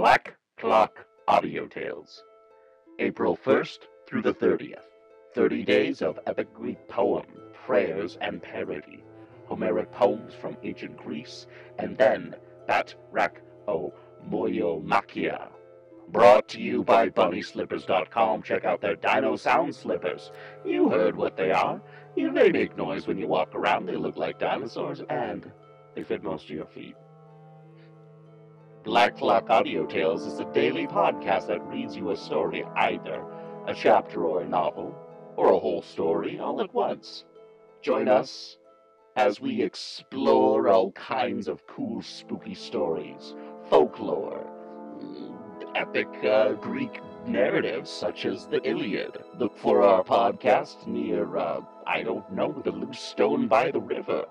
[0.00, 2.22] Black Clock Audio Tales.
[2.98, 4.80] April 1st through the 30th.
[5.34, 7.26] 30 days of epic Greek poem,
[7.66, 9.04] prayers, and parody.
[9.44, 11.46] Homeric poems from ancient Greece,
[11.78, 12.34] and then
[12.66, 13.92] Bat Rak O
[14.26, 15.50] Moyomachia.
[16.08, 18.42] Brought to you by BunnySlippers.com.
[18.42, 20.32] Check out their Dino Sound Slippers.
[20.64, 21.78] You heard what they are.
[22.16, 23.84] You, they make noise when you walk around.
[23.84, 25.52] They look like dinosaurs, and
[25.94, 26.96] they fit most of your feet.
[28.82, 33.22] Black Clock Audio Tales is a daily podcast that reads you a story, either
[33.66, 34.96] a chapter or a novel,
[35.36, 37.24] or a whole story all at once.
[37.82, 38.56] Join us
[39.16, 43.34] as we explore all kinds of cool, spooky stories,
[43.68, 44.46] folklore,
[45.74, 49.18] epic uh, Greek narratives such as the Iliad.
[49.38, 54.24] Look for our podcast near, uh, I don't know, the loose stone by the river.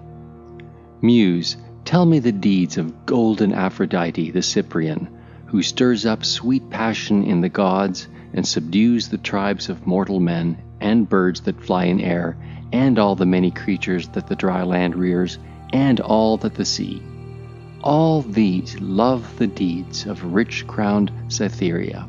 [1.01, 1.57] Muse,
[1.91, 5.09] tell me the deeds of golden Aphrodite the Cyprian,
[5.47, 10.57] who stirs up sweet passion in the gods and subdues the tribes of mortal men
[10.81, 12.37] and birds that fly in air,
[12.73, 15.39] and all the many creatures that the dry land rears,
[15.73, 17.03] and all that the sea.
[17.83, 22.09] All these love the deeds of rich crowned Cytherea.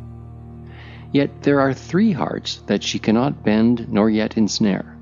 [1.11, 4.95] Yet there are three hearts that she cannot bend nor yet ensnare.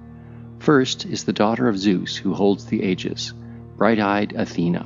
[0.60, 3.34] First is the daughter of Zeus, who holds the aegis,
[3.80, 4.86] bright eyed Athena.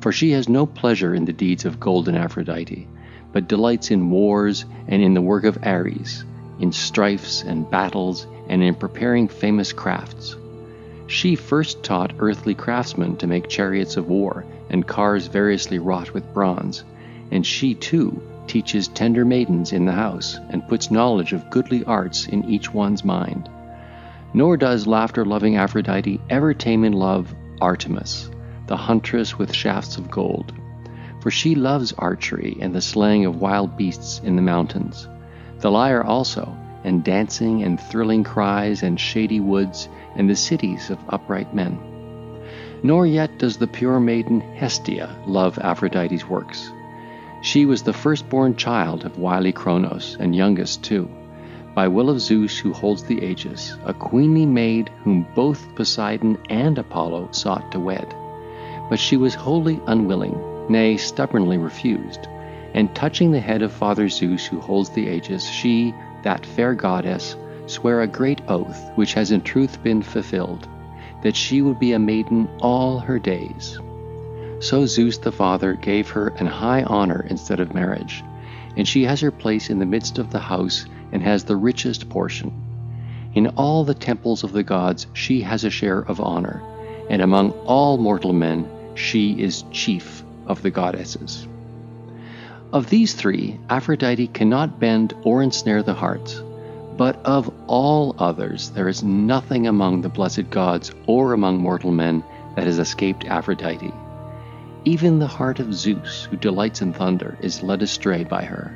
[0.00, 2.88] For she has no pleasure in the deeds of golden Aphrodite,
[3.32, 6.24] but delights in wars and in the work of Ares,
[6.60, 10.36] in strifes and battles, and in preparing famous crafts.
[11.08, 16.32] She first taught earthly craftsmen to make chariots of war and cars variously wrought with
[16.32, 16.84] bronze,
[17.32, 22.28] and she too teaches tender maidens in the house and puts knowledge of goodly arts
[22.28, 23.48] in each one's mind.
[24.32, 28.28] Nor does laughter loving Aphrodite ever tame in love Artemis,
[28.66, 30.52] the huntress with shafts of gold.
[31.20, 35.08] For she loves archery and the slaying of wild beasts in the mountains,
[35.60, 40.98] the lyre also, and dancing and thrilling cries and shady woods and the cities of
[41.08, 41.78] upright men.
[42.82, 46.68] Nor yet does the pure maiden Hestia love Aphrodite's works.
[47.42, 51.08] She was the firstborn child of wily Cronos, and youngest too,
[51.74, 56.78] by will of Zeus who holds the aegis, a queenly maid whom both Poseidon and
[56.78, 58.14] Apollo sought to wed.
[58.90, 60.38] But she was wholly unwilling,
[60.68, 62.28] nay, stubbornly refused.
[62.74, 67.36] And touching the head of Father Zeus who holds the aegis, she, that fair goddess,
[67.66, 70.68] sware a great oath, which has in truth been fulfilled,
[71.22, 73.78] that she would be a maiden all her days.
[74.60, 78.22] So Zeus the Father gave her an high honor instead of marriage,
[78.76, 82.08] and she has her place in the midst of the house and has the richest
[82.08, 82.52] portion.
[83.34, 86.62] In all the temples of the gods she has a share of honor,
[87.08, 91.46] and among all mortal men she is chief of the goddesses.
[92.72, 96.42] Of these three, Aphrodite cannot bend or ensnare the hearts,
[96.96, 102.24] but of all others there is nothing among the blessed gods or among mortal men
[102.56, 103.92] that has escaped Aphrodite.
[104.84, 108.74] Even the heart of Zeus, who delights in thunder, is led astray by her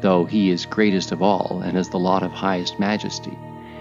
[0.00, 3.36] though he is greatest of all and has the lot of highest majesty.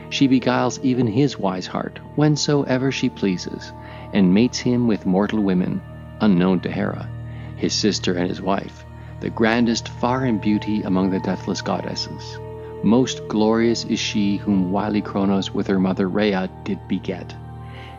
[0.10, 3.74] She beguiles even his wise heart whensoever she pleases,
[4.14, 5.82] and mates him with mortal women,
[6.22, 7.10] unknown to Hera,
[7.58, 8.86] his sister and his wife,
[9.20, 12.40] the grandest far in beauty among the deathless goddesses.
[12.84, 17.36] Most glorious is she whom wily Cronos with her mother Rhea did beget.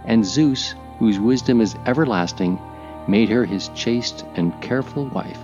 [0.05, 2.59] And Zeus, whose wisdom is everlasting,
[3.09, 5.41] made her his chaste and careful wife.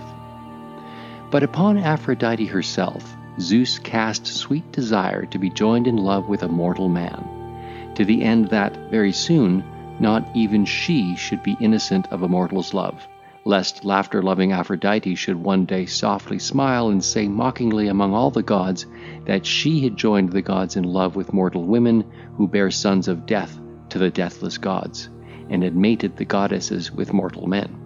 [1.31, 6.47] But upon Aphrodite herself, Zeus cast sweet desire to be joined in love with a
[6.47, 9.63] mortal man, to the end that, very soon,
[9.99, 13.07] not even she should be innocent of a mortal's love,
[13.45, 18.85] lest laughter-loving Aphrodite should one day softly smile and say mockingly among all the gods
[19.25, 22.03] that she had joined the gods in love with mortal women
[22.37, 23.59] who bear sons of death
[23.89, 25.09] to the deathless gods,
[25.49, 27.79] and had mated the goddesses with mortal men.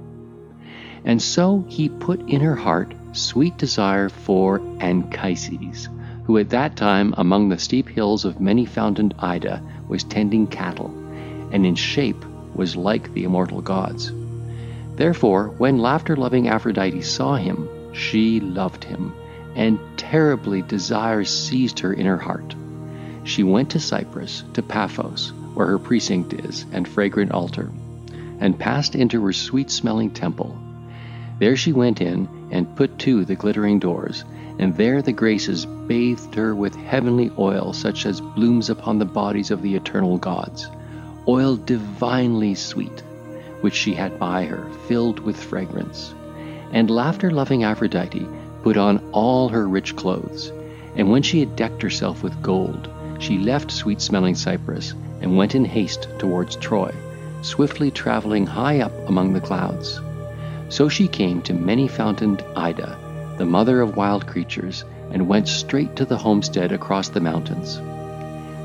[1.06, 5.90] And so he put in her heart sweet desire for Anchises,
[6.26, 10.88] who at that time among the steep hills of many-fountained Ida was tending cattle,
[11.52, 14.12] and in shape was like the immortal gods.
[14.96, 19.14] Therefore, when laughter-loving Aphrodite saw him, she loved him,
[19.56, 22.56] and terribly desire seized her in her heart.
[23.24, 27.72] She went to Cyprus, to Paphos, where her precinct is, and fragrant altar,
[28.40, 30.56] and passed into her sweet-smelling temple.
[31.40, 34.24] There she went in, and put to the glittering doors,
[34.60, 39.50] and there the Graces bathed her with heavenly oil such as blooms upon the bodies
[39.50, 40.70] of the eternal gods,
[41.28, 43.02] oil divinely sweet,
[43.62, 46.14] which she had by her, filled with fragrance.
[46.72, 48.28] And laughter-loving Aphrodite
[48.62, 50.52] put on all her rich clothes,
[50.96, 55.66] and when she had decked herself with gold, she left sweet-smelling Cyprus, and went in
[55.66, 56.94] haste towards Troy,
[57.42, 60.00] swiftly travelling high up among the clouds.
[60.70, 66.06] So she came to many-fountained Ida, the mother of wild creatures, and went straight to
[66.06, 67.78] the homestead across the mountains.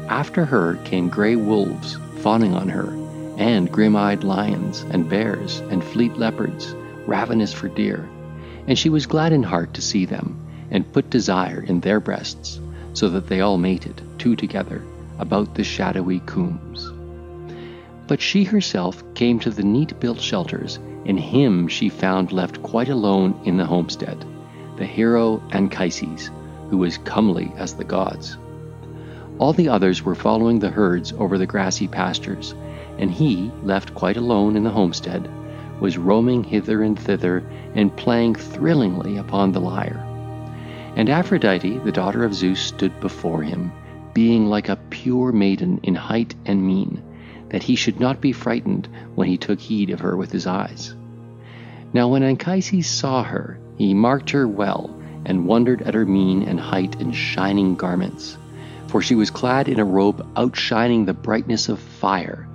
[0.09, 2.93] After her came grey wolves, fawning on her,
[3.39, 6.75] and grim-eyed lions, and bears, and fleet leopards,
[7.07, 8.09] ravenous for deer,
[8.67, 10.39] and she was glad in heart to see them,
[10.71, 12.61] and put desire in their breasts,
[12.95, 14.83] so that they all mated, two together,
[15.19, 16.93] about the shadowy coombs.
[18.07, 23.41] But she herself came to the neat-built shelters, and him she found left quite alone
[23.45, 24.25] in the homestead,
[24.77, 26.31] the hero Anchises,
[26.71, 28.37] who was comely as the gods.
[29.39, 32.55] All the others were following the herds over the grassy pastures,
[32.99, 35.29] and he, left quite alone in the homestead,
[35.81, 37.43] was roaming hither and thither
[37.75, 40.07] and playing thrillingly upon the lyre.
[40.95, 43.73] And Aphrodite, the daughter of Zeus, stood before him,
[44.15, 47.03] being like a pure maiden in height and mien,
[47.49, 50.95] that he should not be frightened when he took heed of her with his eyes.
[51.93, 54.95] Now when Anchises saw her, he marked her well,
[55.25, 58.39] and wondered at her mien and height and shining garments,
[58.89, 62.49] for she was clad in a robe outshining the brightness of fire,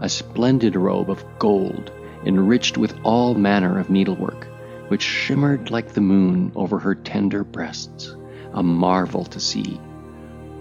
[0.00, 1.90] a splendid robe of gold,
[2.24, 4.46] enriched with all manner of needlework,
[4.88, 8.14] which shimmered like the moon over her tender breasts,
[8.52, 9.80] a marvel to see.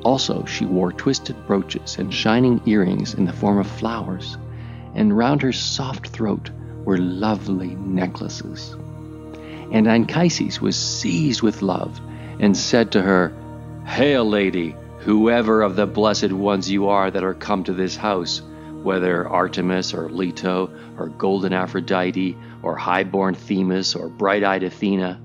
[0.03, 4.37] Also she wore twisted brooches and shining earrings in the form of flowers,
[4.95, 6.49] and round her soft throat
[6.83, 8.75] were lovely necklaces.
[9.71, 11.99] And Anchises was seized with love,
[12.39, 13.31] and said to her,
[13.85, 18.41] Hail, lady, whoever of the blessed ones you are that are come to this house,
[18.83, 25.21] whether Artemis or Leto or golden Aphrodite or high-born Themis or bright-eyed Athena,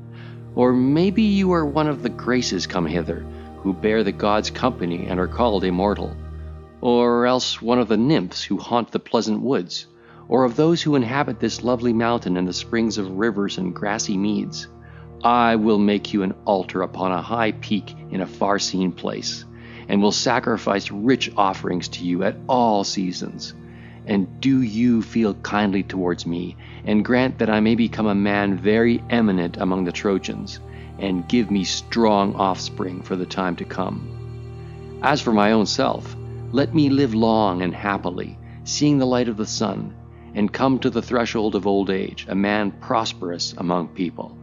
[0.55, 3.27] or maybe you are one of the Graces come hither,
[3.67, 6.17] who bear the gods company and are called immortal,
[6.81, 9.89] or else one of the nymphs who haunt the pleasant woods,
[10.29, 14.17] or of those who inhabit this lovely mountain and the springs of rivers and grassy
[14.17, 14.69] meads,
[15.25, 19.45] I will make you an altar upon a high peak in a far-seen place,
[19.89, 23.53] and will sacrifice rich offerings to you at all seasons.
[24.07, 28.59] And do you feel kindly towards me, and grant that I may become a man
[28.59, 30.61] very eminent among the Trojans,
[30.99, 34.99] and give me strong offspring for the time to come.
[35.03, 36.17] As for my own self,
[36.53, 39.95] let me live long and happily, seeing the light of the sun,
[40.35, 44.37] and come to the threshold of old age, a man prosperous among people.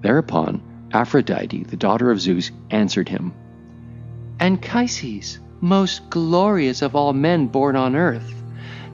[0.00, 0.60] Thereupon
[0.92, 3.32] Aphrodite, the daughter of Zeus, answered him,
[4.40, 8.42] Anchises, most glorious of all men born on earth,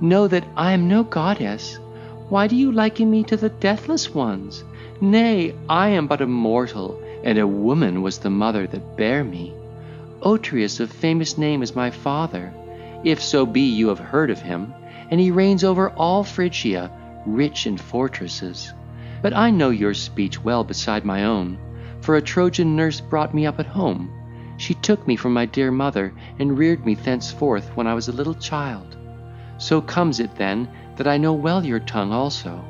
[0.01, 1.79] know that I am no goddess.
[2.29, 4.65] Why do you liken me to the deathless ones?
[5.03, 9.55] Nay, I am but a mortal, and a woman was the mother that bare me.
[10.21, 12.53] Otreus of famous name is my father,
[13.03, 14.75] if so be you have heard of him,
[15.11, 16.91] and he reigns over all Phrygia,
[17.25, 18.75] rich in fortresses.
[19.23, 21.57] But I know your speech well beside my own,
[22.03, 24.11] for a Trojan nurse brought me up at home.
[24.59, 28.13] She took me from my dear mother, and reared me thenceforth when I was a
[28.13, 28.99] little child.
[29.57, 32.63] So comes it then that I know well your tongue also.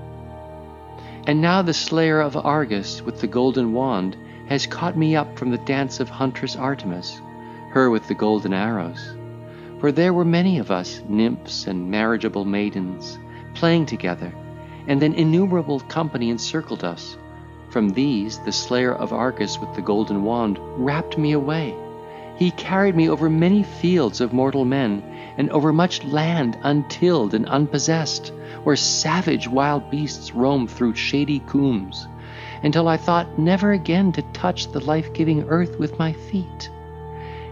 [1.26, 5.50] And now the slayer of Argus with the golden wand has caught me up from
[5.50, 7.20] the dance of huntress Artemis,
[7.70, 9.14] her with the golden arrows.
[9.80, 13.18] For there were many of us, nymphs and marriageable maidens,
[13.54, 14.32] playing together,
[14.86, 17.16] and an innumerable company encircled us.
[17.70, 21.74] From these the slayer of Argus with the golden wand rapt me away.
[22.40, 25.02] He carried me over many fields of mortal men,
[25.36, 28.32] and over much land untilled and unpossessed,
[28.64, 32.08] where savage wild beasts roam through shady combes,
[32.62, 36.70] until I thought never again to touch the life-giving earth with my feet.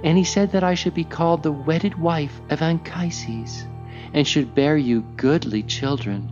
[0.03, 3.67] And he said that I should be called the wedded wife of Anchises,
[4.15, 6.31] and should bear you goodly children.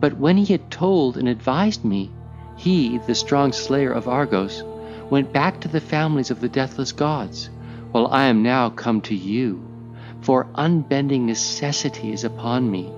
[0.00, 2.10] But when he had told and advised me,
[2.56, 4.64] he, the strong slayer of Argus,
[5.10, 7.50] went back to the families of the deathless gods,
[7.94, 9.62] while I am now come to you,
[10.20, 12.92] for unbending necessity is upon me.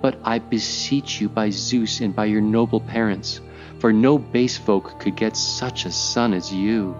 [0.00, 3.42] But I beseech you by Zeus and by your noble parents,
[3.80, 6.96] for no base folk could get such a son as you.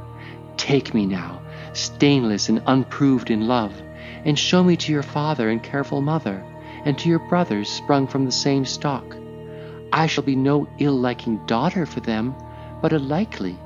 [0.58, 1.40] Take me now,
[1.72, 3.72] stainless and unproved in love,
[4.26, 6.44] and show me to your father and careful mother,
[6.84, 9.16] and to your brothers sprung from the same stock.
[9.94, 12.34] I shall be no ill-liking daughter for them,
[12.82, 13.56] but a likely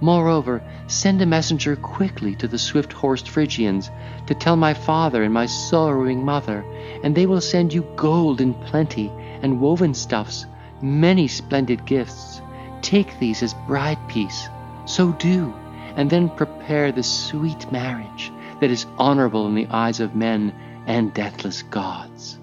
[0.00, 3.90] Moreover, send a messenger quickly to the swift-horsed Phrygians
[4.26, 6.64] to tell my father and my sorrowing mother,
[7.02, 9.10] and they will send you gold in plenty
[9.42, 10.44] and woven stuffs,
[10.82, 12.42] many splendid gifts.
[12.82, 14.48] Take these as bride piece.
[14.84, 15.54] So do,
[15.96, 20.52] and then prepare the sweet marriage that is honorable in the eyes of men
[20.86, 22.38] and deathless gods.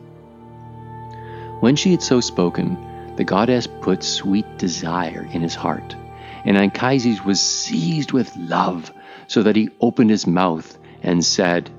[1.60, 5.96] When she had so spoken, the goddess put sweet desire in his heart
[6.46, 8.92] and Anchises was seized with love,
[9.28, 11.70] so that he opened his mouth and said,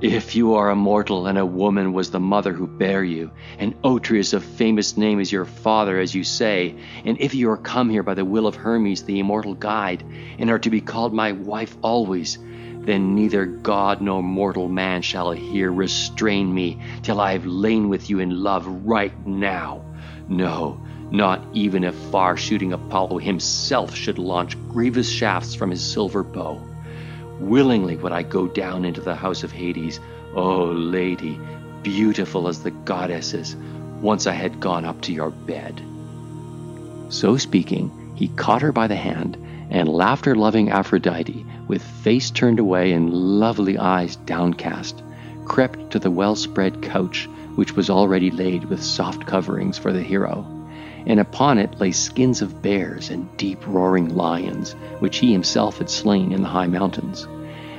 [0.00, 3.74] If you are a mortal and a woman was the mother who bare you, and
[3.82, 6.74] Otreus of famous name is your father, as you say,
[7.04, 10.04] and if you are come here by the will of Hermes, the immortal guide,
[10.38, 12.38] and are to be called my wife always,
[12.82, 18.08] then neither God nor mortal man shall here restrain me till I have lain with
[18.08, 19.84] you in love right now.
[20.28, 20.80] No,
[21.10, 26.60] not even if far shooting Apollo himself should launch grievous shafts from his silver bow.
[27.40, 29.98] Willingly would I go down into the house of Hades,
[30.34, 31.40] O oh, lady,
[31.82, 33.56] beautiful as the goddesses,
[34.00, 35.82] once I had gone up to your bed.
[37.08, 39.36] So speaking, he caught her by the hand,
[39.70, 45.02] and laughter loving Aphrodite, with face turned away and lovely eyes downcast,
[45.44, 50.02] crept to the well spread couch, which was already laid with soft coverings for the
[50.02, 50.59] hero
[51.06, 55.90] and upon it lay skins of bears and deep roaring lions, which he himself had
[55.90, 57.26] slain in the high mountains.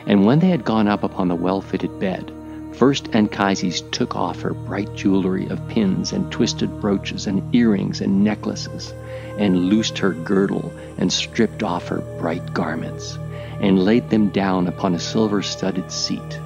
[0.05, 2.31] And when they had gone up upon the well fitted bed,
[2.73, 8.23] first Anchises took off her bright jewelry of pins and twisted brooches and earrings and
[8.23, 8.93] necklaces,
[9.37, 13.17] and loosed her girdle and stripped off her bright garments,
[13.59, 16.39] and laid them down upon a silver studded seat.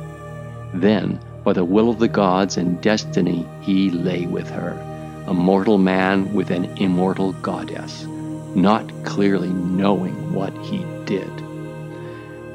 [0.74, 4.95] Then, by the will of the gods and destiny, he lay with her
[5.28, 8.06] a mortal man with an immortal goddess,
[8.54, 11.32] not clearly knowing what he did.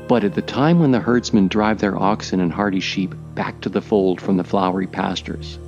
[0.06, 3.68] But at the time when the herdsmen drive their oxen and hardy sheep back to
[3.68, 5.58] the fold from the flowery pastures,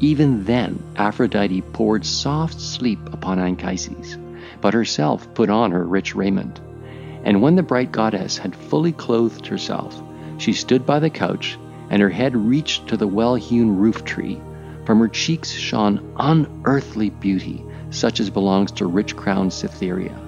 [0.00, 4.18] even then Aphrodite poured soft sleep upon Anchises,
[4.60, 6.60] but herself put on her rich raiment.
[7.24, 9.98] And when the bright goddess had fully clothed herself,
[10.36, 14.40] she stood by the couch, and her head reached to the well hewn roof tree
[14.90, 20.20] from her cheeks shone unearthly beauty, such as belongs to rich crowned Cytherea.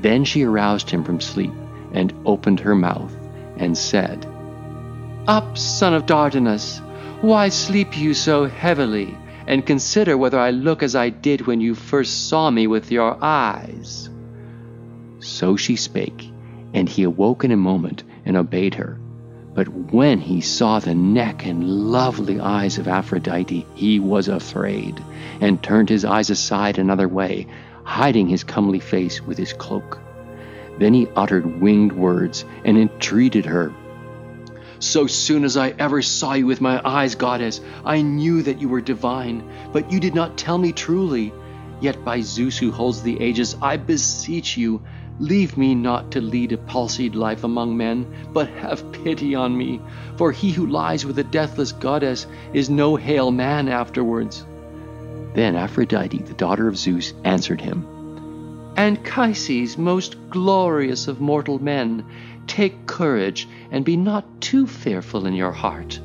[0.00, 1.52] Then she aroused him from sleep
[1.92, 3.14] and opened her mouth
[3.58, 4.24] and said,
[5.28, 6.80] Up, son of Dardanus,
[7.20, 9.14] why sleep you so heavily?
[9.46, 13.22] And consider whether I look as I did when you first saw me with your
[13.22, 14.08] eyes.
[15.18, 16.30] So she spake,
[16.72, 18.98] and he awoke in a moment and obeyed her.
[19.54, 25.02] But when he saw the neck and lovely eyes of Aphrodite, he was afraid,
[25.40, 27.46] and turned his eyes aside another way,
[27.84, 30.00] hiding his comely face with his cloak.
[30.78, 33.74] Then he uttered winged words and entreated her.
[34.78, 38.68] So soon as I ever saw you with my eyes, goddess, I knew that you
[38.68, 41.32] were divine, but you did not tell me truly.
[41.80, 44.80] Yet by Zeus who holds the aegis, I beseech you,
[45.18, 49.80] Leave me not to lead a palsied life among men, but have pity on me,
[50.16, 54.44] for he who lies with a deathless goddess is no hale man afterwards.
[55.34, 57.86] Then Aphrodite, the daughter of Zeus, answered him,
[58.76, 62.04] Anchises, most glorious of mortal men,
[62.46, 66.00] take courage and be not too fearful in your heart.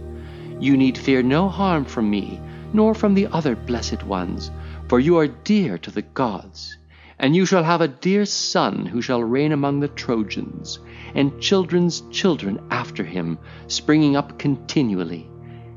[0.59, 2.39] You need fear no harm from me,
[2.73, 4.51] nor from the other blessed ones,
[4.87, 6.76] for you are dear to the gods.
[7.19, 10.79] And you shall have a dear son who shall reign among the Trojans,
[11.15, 15.27] and children's children after him, springing up continually.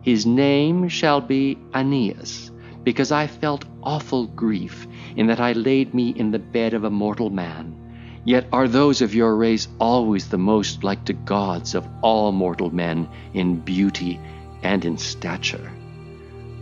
[0.03, 2.51] His name shall be Aeneas,
[2.85, 6.91] because I felt awful grief in that I laid me in the bed of a
[6.91, 7.77] mortal man.
[8.25, 12.71] Yet are those of your race always the most like to gods of all mortal
[12.75, 14.21] men in beauty
[14.63, 15.73] and in stature.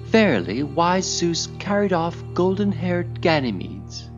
[0.05, 4.09] Verily, wise Zeus carried off golden-haired Ganymedes,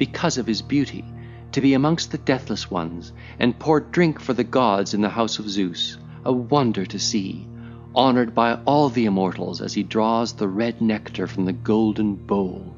[0.00, 1.04] because of his beauty,
[1.52, 5.38] to be amongst the deathless ones, and pour drink for the gods in the house
[5.38, 7.46] of Zeus, a wonder to see,
[7.94, 12.74] honoured by all the immortals as he draws the red nectar from the golden bowl.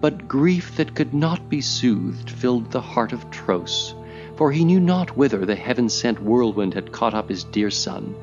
[0.00, 3.94] But grief that could not be soothed filled the heart of Tros,
[4.36, 8.14] for he knew not whither the heaven-sent whirlwind had caught up his dear son,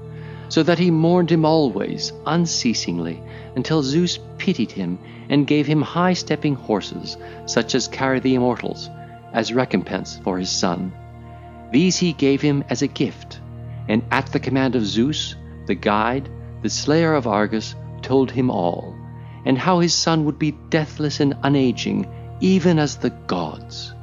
[0.53, 3.19] so that he mourned him always, unceasingly,
[3.55, 7.17] until Zeus pitied him and gave him high-stepping horses,
[7.47, 8.87] such as carry the immortals,
[9.33, 10.93] as recompense for his son.
[11.71, 13.39] These he gave him as a gift,
[13.87, 16.29] and at the command of Zeus, the guide,
[16.61, 18.95] the slayer of Argus, told him all
[19.45, 22.07] and how his son would be deathless and unaging,
[22.41, 23.95] even as the gods.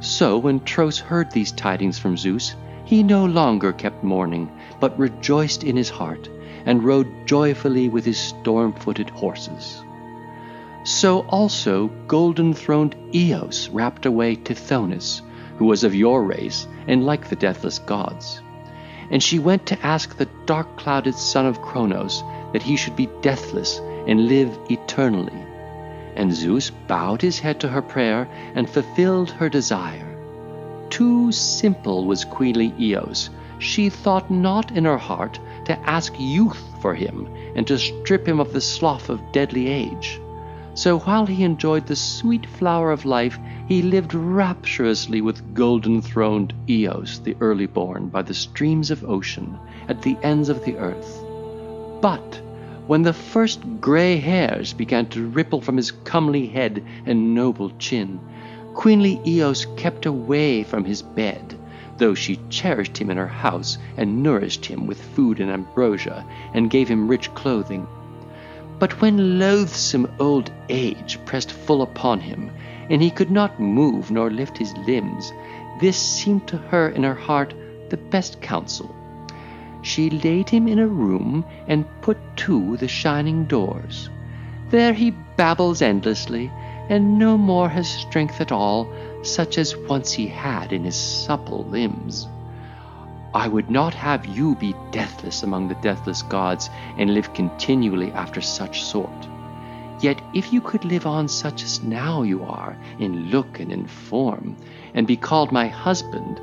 [0.00, 5.64] So when Tros heard these tidings from Zeus, he no longer kept mourning, but rejoiced
[5.64, 6.28] in his heart,
[6.64, 9.82] and rode joyfully with his storm-footed horses.
[10.84, 15.22] So also golden-throned Eos rapt away Tithonus,
[15.58, 18.40] who was of your race, and like the deathless gods.
[19.10, 23.78] And she went to ask the dark-clouded son of Cronos that he should be deathless
[24.06, 25.44] and live eternally.
[26.16, 30.16] And Zeus bowed his head to her prayer and fulfilled her desire.
[30.88, 33.30] Too simple was queenly Eos.
[33.58, 38.38] She thought not in her heart to ask youth for him and to strip him
[38.38, 40.20] of the slough of deadly age.
[40.74, 47.18] So while he enjoyed the sweet flower of life, he lived rapturously with golden-throned Eos,
[47.20, 49.58] the early born, by the streams of ocean,
[49.88, 51.24] at the ends of the earth.
[52.02, 52.42] But
[52.86, 58.20] when the first grey hairs began to ripple from his comely head and noble chin,
[58.74, 61.58] queenly Eos kept away from his bed,
[61.98, 66.24] though she cherished him in her house and nourished him with food and ambrosia,
[66.54, 67.86] and gave him rich clothing.
[68.78, 72.50] But when loathsome old age pressed full upon him,
[72.90, 75.32] and he could not move nor lift his limbs,
[75.80, 77.54] this seemed to her in her heart
[77.88, 78.94] the best counsel
[79.86, 84.10] she laid him in a room and put to the shining doors.
[84.70, 86.50] There he babbles endlessly,
[86.88, 88.92] and no more has strength at all,
[89.26, 92.28] such as once he had in his supple limbs.
[93.34, 98.40] I would not have you be deathless among the deathless gods, and live continually after
[98.40, 99.28] such sort.
[100.00, 103.86] Yet if you could live on such as now you are, in look and in
[103.86, 104.56] form,
[104.94, 106.40] and be called my husband,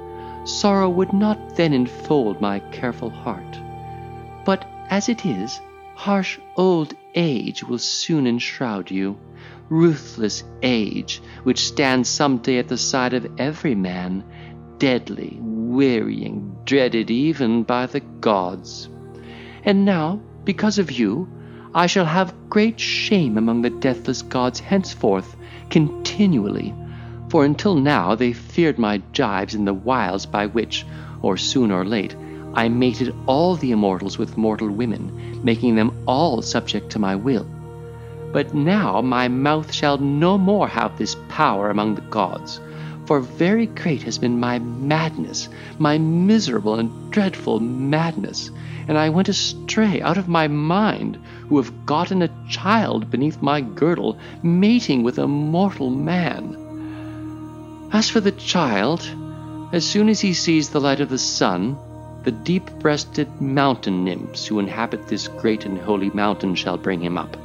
[0.48, 3.60] sorrow would not then enfold my careful heart.
[4.46, 5.62] But as it is,
[5.96, 9.18] harsh old age will soon enshroud you,
[9.74, 14.24] ruthless age, which stands some day at the side of every man,
[14.78, 18.88] deadly, wearying, dreaded even by the gods.
[19.64, 21.28] And now, because of you,
[21.74, 25.36] I shall have great shame among the deathless gods henceforth,
[25.72, 26.72] continually,
[27.30, 30.86] for until now they feared my gibes and the wiles by which,
[31.24, 32.16] or soon or late,
[32.54, 37.48] I mated all the immortals with mortal women, making them all subject to my will.
[38.34, 42.60] But now my mouth shall no more have this power among the gods,
[43.06, 48.50] for very great has been my madness, my miserable and dreadful madness,
[48.88, 53.62] and I went astray out of my mind, who have gotten a child beneath my
[53.62, 56.58] girdle, mating with a mortal man.
[57.94, 59.08] As for the child,
[59.72, 61.78] as soon as he sees the light of the sun,
[62.24, 67.38] the deep-breasted mountain nymphs who inhabit this great and holy mountain shall bring him up.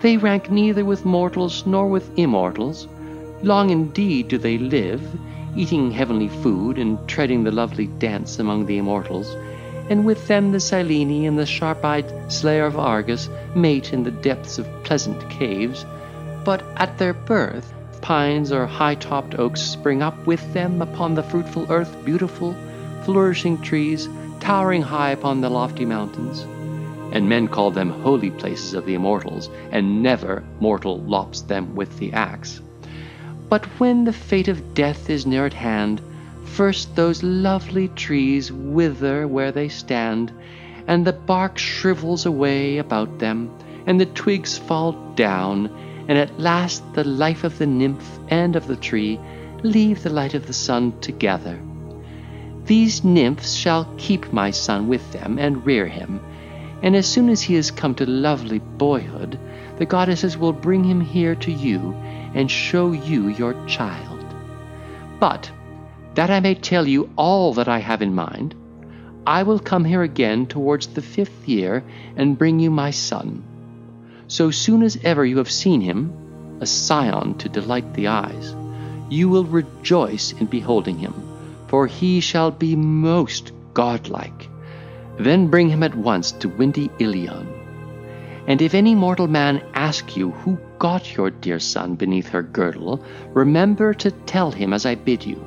[0.00, 2.86] They rank neither with mortals nor with immortals.
[3.42, 5.02] Long indeed do they live,
[5.56, 9.34] eating heavenly food and treading the lovely dance among the immortals,
[9.90, 14.58] and with them the Sileni and the sharp-eyed slayer of Argus mate in the depths
[14.58, 15.84] of pleasant caves.
[16.44, 21.66] But at their birth pines or high-topped oaks spring up with them upon the fruitful
[21.70, 22.54] earth, beautiful,
[23.04, 24.08] flourishing trees,
[24.38, 26.46] towering high upon the lofty mountains.
[27.10, 31.98] And men call them holy places of the immortals, and never mortal lops them with
[31.98, 32.60] the axe.
[33.48, 36.02] But when the fate of death is near at hand,
[36.44, 40.32] first those lovely trees wither where they stand,
[40.86, 43.50] and the bark shrivels away about them,
[43.86, 45.70] and the twigs fall down,
[46.08, 49.18] and at last the life of the nymph and of the tree
[49.62, 51.58] leave the light of the sun together.
[52.66, 56.20] These nymphs shall keep my son with them and rear him,
[56.82, 59.38] and as soon as he has come to lovely boyhood,
[59.78, 61.92] the goddesses will bring him here to you
[62.34, 64.24] and show you your child.
[65.18, 65.50] But
[66.14, 68.54] that I may tell you all that I have in mind,
[69.26, 71.84] I will come here again towards the fifth year
[72.16, 73.44] and bring you my son.
[74.26, 78.54] So soon as ever you have seen him, a scion to delight the eyes,
[79.08, 81.14] you will rejoice in beholding him,
[81.68, 84.48] for he shall be most godlike.
[85.18, 87.48] Then bring him at once to windy Ilion.
[88.46, 93.04] And if any mortal man ask you who got your dear son beneath her girdle,
[93.34, 95.44] remember to tell him as I bid you.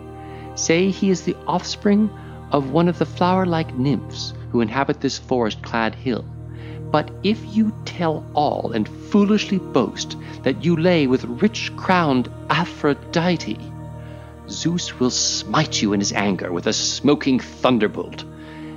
[0.56, 2.10] Say he is the offspring
[2.52, 6.26] of one of the flower like nymphs who inhabit this forest clad hill.
[6.92, 13.58] But if you tell all and foolishly boast that you lay with rich crowned Aphrodite,
[14.50, 18.26] Zeus will smite you in his anger with a smoking thunderbolt.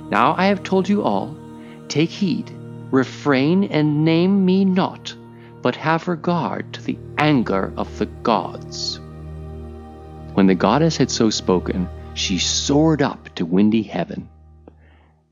[0.09, 1.35] Now I have told you all.
[1.87, 2.51] Take heed,
[2.91, 5.15] refrain, and name me not,
[5.61, 8.99] but have regard to the anger of the gods.
[10.33, 14.29] When the goddess had so spoken, she soared up to windy heaven.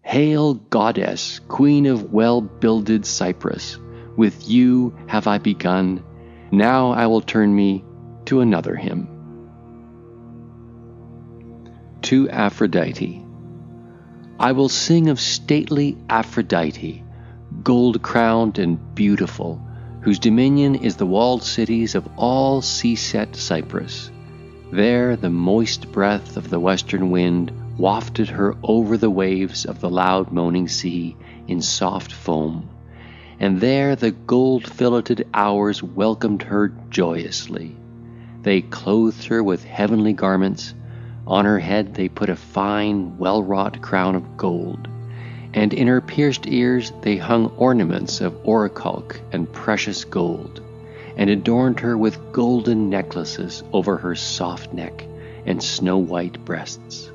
[0.01, 3.77] Hail, goddess, queen of well builded Cyprus!
[4.15, 6.03] With you have I begun.
[6.51, 7.83] Now I will turn me
[8.25, 9.07] to another hymn.
[12.03, 13.22] To Aphrodite.
[14.39, 17.03] I will sing of stately Aphrodite,
[17.63, 19.61] gold crowned and beautiful,
[20.01, 24.11] whose dominion is the walled cities of all sea set Cyprus.
[24.71, 29.89] There the moist breath of the western wind wafted her over the waves of the
[29.89, 31.15] loud moaning sea
[31.47, 32.69] in soft foam,
[33.39, 37.75] and there the gold filleted hours welcomed her joyously.
[38.41, 40.73] They clothed her with heavenly garments,
[41.25, 44.87] on her head they put a fine, well wrought crown of gold,
[45.53, 50.61] and in her pierced ears they hung ornaments of orichalc and precious gold
[51.17, 55.05] and adorned her with golden necklaces over her soft neck
[55.45, 57.11] and snow white breasts,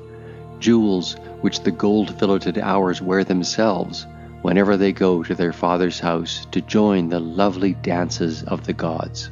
[0.59, 4.05] jewels which the gold filleted hours wear themselves
[4.41, 9.29] whenever they go to their father's house to join the lovely dances of the gods.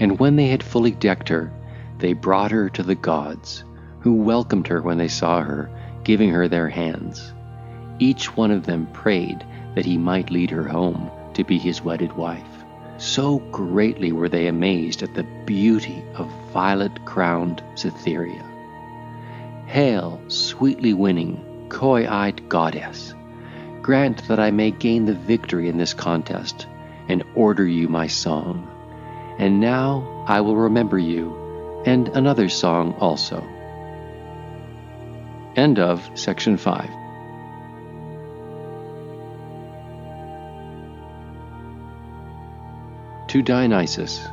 [0.00, 1.52] And when they had fully decked her,
[1.98, 3.64] they brought her to the gods,
[4.00, 5.70] who welcomed her when they saw her,
[6.04, 7.32] giving her their hands.
[7.98, 12.16] Each one of them prayed that he might lead her home to be his wedded
[12.16, 12.64] wife.
[12.98, 18.44] So greatly were they amazed at the beauty of violet crowned Cytherea.
[19.66, 23.14] Hail, sweetly winning, coy eyed goddess!
[23.82, 26.66] Grant that I may gain the victory in this contest,
[27.08, 28.66] and order you my song.
[29.38, 31.37] And now I will remember you,
[31.84, 33.42] and another song also.
[35.56, 36.88] End of section 5.
[43.28, 44.26] To Dionysus.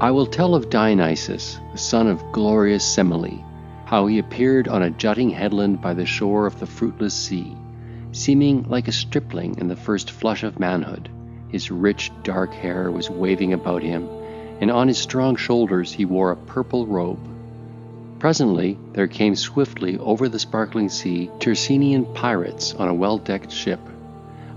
[0.00, 3.44] I will tell of Dionysus, the son of glorious Semele,
[3.84, 7.56] how he appeared on a jutting headland by the shore of the fruitless sea,
[8.12, 11.10] seeming like a stripling in the first flush of manhood.
[11.48, 14.08] His rich dark hair was waving about him,
[14.60, 17.18] and on his strong shoulders he wore a purple robe.
[18.18, 23.80] Presently there came swiftly over the sparkling sea Tyrrhenian pirates on a well decked ship.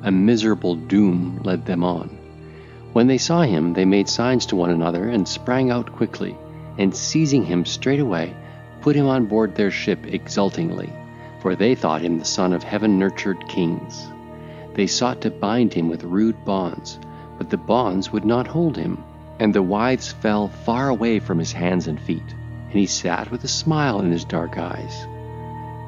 [0.03, 2.17] A miserable doom led them on.
[2.93, 6.35] When they saw him, they made signs to one another and sprang out quickly,
[6.77, 8.33] and seizing him straightway,
[8.81, 10.91] put him on board their ship exultingly,
[11.41, 14.07] for they thought him the son of heaven nurtured kings.
[14.73, 16.99] They sought to bind him with rude bonds,
[17.37, 19.03] but the bonds would not hold him,
[19.41, 22.35] and the withes fell far away from his hands and feet,
[22.69, 25.07] and he sat with a smile in his dark eyes.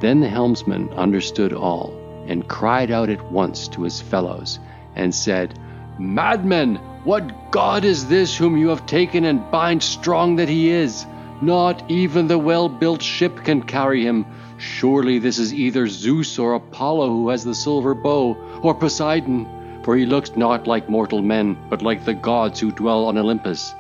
[0.02, 1.94] Then the helmsman understood all,
[2.28, 4.58] and cried out at once to his fellows,
[4.96, 5.54] and said,
[6.00, 6.78] Madmen!
[7.04, 11.06] What god is this whom you have taken and bind strong that he is?
[11.40, 14.26] Not even the well built ship can carry him.
[14.58, 19.46] Surely this is either Zeus or Apollo who has the silver bow, or Poseidon,
[19.84, 23.74] for he looks not like mortal men, but like the gods who dwell on Olympus.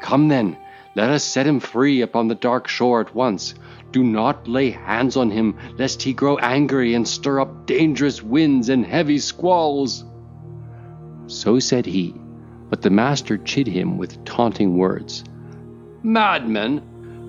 [0.00, 0.56] Come then,
[0.94, 3.54] let us set him free upon the dark shore at once.
[3.92, 8.68] Do not lay hands on him, lest he grow angry and stir up dangerous winds
[8.68, 10.04] and heavy squalls.
[11.26, 12.14] So said he
[12.68, 15.24] but the master chid him with taunting words.
[16.02, 16.82] Madman,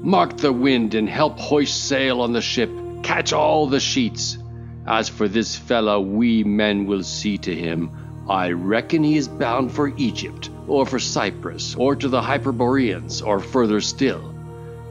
[0.04, 2.72] mark the wind and help hoist sail on the ship,
[3.04, 4.38] catch all the sheets.
[4.86, 7.92] As for this fellow, we men will see to him.
[8.30, 13.40] I reckon he is bound for Egypt, or for Cyprus, or to the Hyperboreans, or
[13.40, 14.34] further still.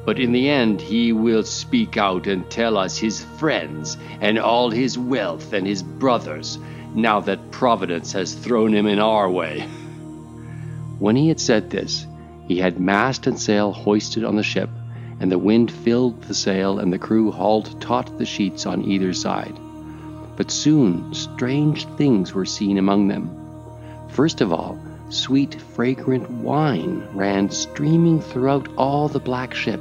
[0.06, 4.70] But in the end he will speak out and tell us his friends, and all
[4.70, 6.58] his wealth and his brothers,
[6.94, 9.68] now that Providence has thrown him in our way.
[10.98, 12.06] When he had said this,
[12.48, 14.70] he had mast and sail hoisted on the ship,
[15.20, 19.12] and the wind filled the sail, and the crew hauled taut the sheets on either
[19.12, 19.58] side.
[20.36, 23.30] But soon strange things were seen among them.
[24.08, 29.80] First of all, sweet, fragrant wine ran streaming throughout all the black ship,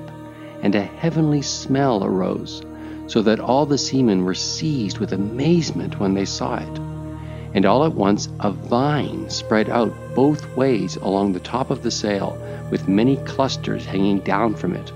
[0.61, 2.61] and a heavenly smell arose,
[3.07, 6.79] so that all the seamen were seized with amazement when they saw it.
[7.53, 11.91] And all at once a vine spread out both ways along the top of the
[11.91, 12.37] sail,
[12.71, 14.91] with many clusters hanging down from it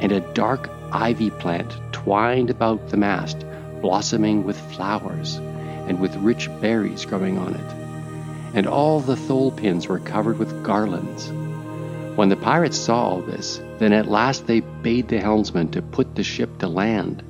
[0.00, 3.44] and a dark ivy plant twined about the mast,
[3.80, 7.74] blossoming with flowers and with rich berries growing on it.
[8.54, 11.30] And all the thole pins were covered with garlands.
[12.16, 16.14] When the pirates saw all this, then at last they bade the helmsman to put
[16.14, 17.22] the ship to land.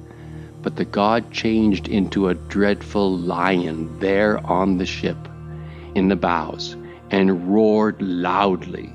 [0.63, 5.19] But the god changed into a dreadful lion there on the ship,
[5.95, 6.77] in the bows,
[7.11, 8.93] and roared loudly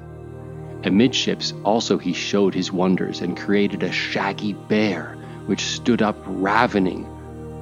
[0.83, 7.05] Amidships also he showed his wonders and created a shaggy bear which stood up ravening,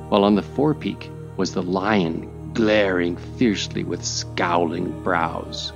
[0.10, 5.72] while on the forepeak was the lion glaring fiercely with scowling brows.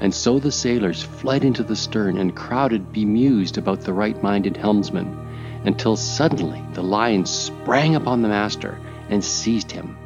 [0.00, 5.18] And so the sailors fled into the stern and crowded bemused about the right-minded helmsman,
[5.64, 9.96] until suddenly the lion sprang upon the master and seized him.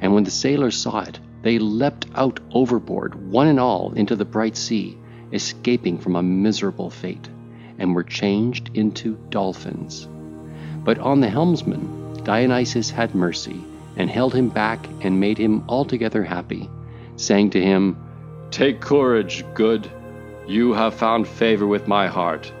[0.00, 4.24] And when the sailors saw it, they leapt out overboard, one and all, into the
[4.24, 4.98] bright sea,
[5.32, 7.28] escaping from a miserable fate,
[7.78, 10.08] and were changed into dolphins.
[10.84, 11.97] But on the helmsman,
[12.28, 13.64] Dionysus had mercy,
[13.96, 16.68] and held him back and made him altogether happy,
[17.16, 17.96] saying to him,
[18.50, 19.90] Take courage, good.
[20.46, 22.52] You have found favor with my heart.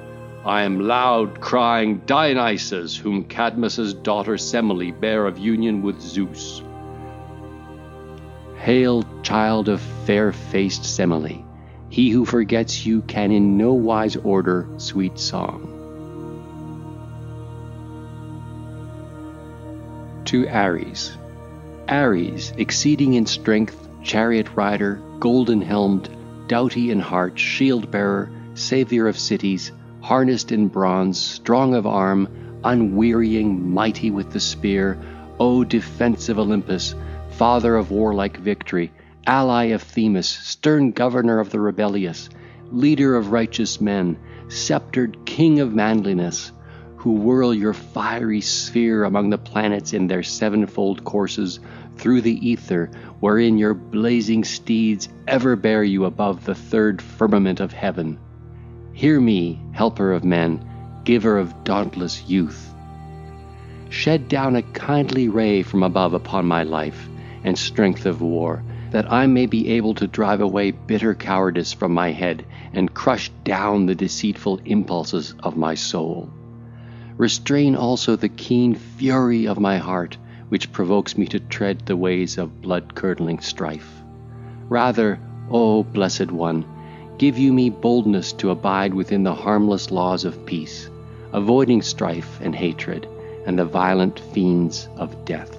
[0.42, 6.62] I am loud crying Dionysus, whom Cadmus's daughter Semele bare of union with Zeus.
[8.56, 11.44] Hail, child of fair-faced Semele!
[11.90, 15.67] He who forgets you can in no wise order sweet song.
[20.28, 21.16] To Ares.
[21.88, 26.10] Ares, exceeding in strength, chariot rider, golden helmed,
[26.48, 32.28] doughty in heart, shield bearer, saviour of cities, harnessed in bronze, strong of arm,
[32.62, 34.98] unwearying, mighty with the spear,
[35.40, 36.94] O defence of Olympus,
[37.30, 38.92] father of warlike victory,
[39.26, 42.28] ally of Themis, stern governor of the rebellious,
[42.70, 46.52] leader of righteous men, sceptered king of manliness,
[46.98, 51.60] who whirl your fiery sphere among the planets in their sevenfold courses
[51.96, 57.72] through the ether, wherein your blazing steeds ever bear you above the third firmament of
[57.72, 58.18] heaven.
[58.92, 60.68] Hear me, helper of men,
[61.04, 62.74] giver of dauntless youth.
[63.90, 67.08] Shed down a kindly ray from above upon my life
[67.44, 71.94] and strength of war, that I may be able to drive away bitter cowardice from
[71.94, 76.28] my head and crush down the deceitful impulses of my soul.
[77.18, 80.16] Restrain also the keen fury of my heart,
[80.48, 83.92] which provokes me to tread the ways of blood-curdling strife.
[84.68, 85.18] Rather,
[85.50, 86.64] O Blessed One,
[87.18, 90.88] give you me boldness to abide within the harmless laws of peace,
[91.32, 93.06] avoiding strife and hatred,
[93.44, 95.58] and the violent fiends of death.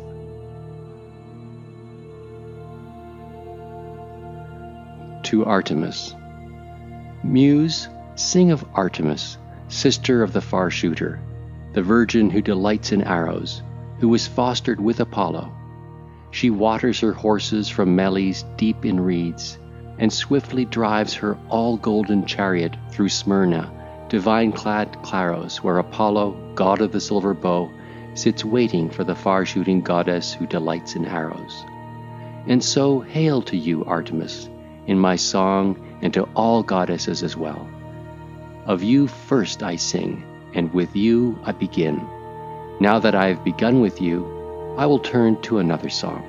[5.29, 6.15] to Artemis.
[7.23, 11.19] Muse, sing of Artemis, sister of the far shooter,
[11.73, 13.61] the virgin who delights in arrows,
[13.99, 15.51] who was fostered with Apollo.
[16.31, 19.57] She waters her horses from Meles deep in reeds,
[19.97, 23.71] and swiftly drives her all golden chariot through Smyrna,
[24.09, 27.69] divine clad Claros, where Apollo, god of the silver bow,
[28.15, 31.63] sits waiting for the far shooting goddess who delights in arrows.
[32.47, 34.49] And so hail to you, Artemis,
[34.87, 37.69] in my song and to all goddesses as well.
[38.65, 40.23] Of you first I sing,
[40.53, 42.07] and with you I begin.
[42.79, 44.25] Now that I have begun with you,
[44.77, 46.23] I will turn to another song.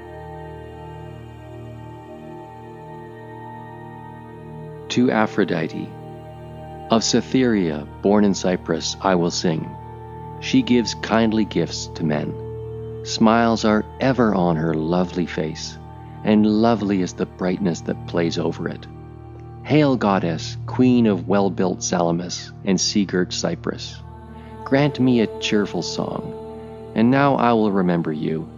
[4.90, 5.88] To Aphrodite.
[6.90, 9.68] Of Cytherea, born in Cyprus, I will sing.
[10.40, 12.34] She gives kindly gifts to men.
[13.04, 15.78] Smiles are ever on her lovely face
[16.24, 18.86] and lovely is the brightness that plays over it.
[19.62, 24.02] Hail, goddess, queen of well built Salamis and sea girt Cyprus.
[24.70, 28.48] Grant me a cheerful song, and now I will remember you,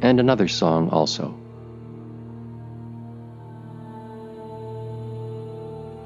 [0.00, 1.34] and another song also.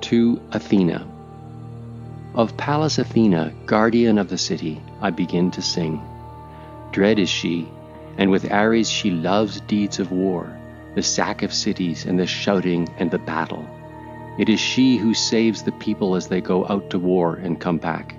[0.01, 1.07] To Athena.
[2.35, 6.03] Of Pallas Athena, guardian of the city, I begin to sing.
[6.90, 7.68] Dread is she,
[8.18, 10.59] and with Ares she loves deeds of war
[10.96, 13.64] the sack of cities and the shouting and the battle.
[14.40, 17.79] It is she who saves the people as they go out to war and come
[17.79, 18.16] back.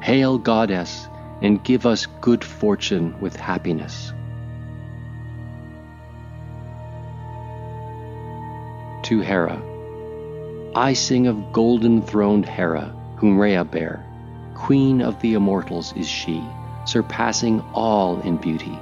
[0.00, 1.08] Hail, goddess,
[1.40, 4.12] and give us good fortune with happiness.
[9.04, 9.62] To Hera,
[10.74, 14.04] I sing of golden throned Hera, whom Rhea bare.
[14.54, 16.42] Queen of the immortals is she,
[16.84, 18.76] surpassing all in beauty.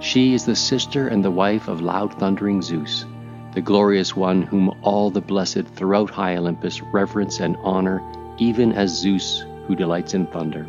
[0.00, 3.06] She is the sister and the wife of loud thundering Zeus,
[3.54, 8.02] the glorious one whom all the blessed throughout high Olympus reverence and honor,
[8.36, 10.66] even as Zeus who delights in thunder.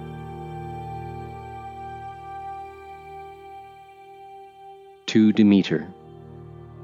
[5.07, 5.87] To Demeter.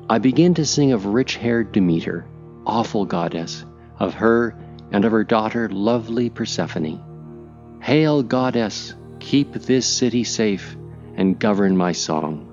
[0.10, 2.26] I begin to sing of rich haired Demeter,
[2.66, 3.66] awful goddess,
[4.00, 4.56] of her
[4.92, 7.80] and of her daughter, lovely Persephone.
[7.82, 10.76] Hail, goddess, keep this city safe
[11.16, 12.50] and govern my song.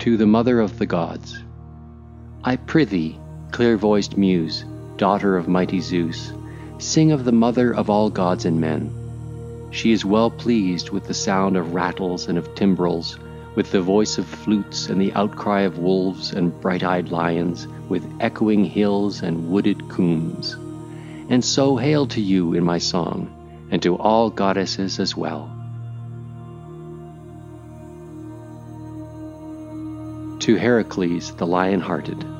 [0.00, 1.42] To the Mother of the Gods.
[2.44, 3.18] I prithee,
[3.52, 4.64] clear voiced Muse,
[4.96, 6.32] daughter of mighty Zeus,
[6.78, 8.90] sing of the mother of all gods and men.
[9.70, 13.18] She is well pleased with the sound of rattles and of timbrels
[13.54, 18.04] with the voice of flutes and the outcry of wolves and bright eyed lions, with
[18.20, 20.54] echoing hills and wooded coombs.
[21.28, 25.50] And so hail to you in my song, and to all goddesses as well.
[30.40, 32.33] To Heracles the lion hearted.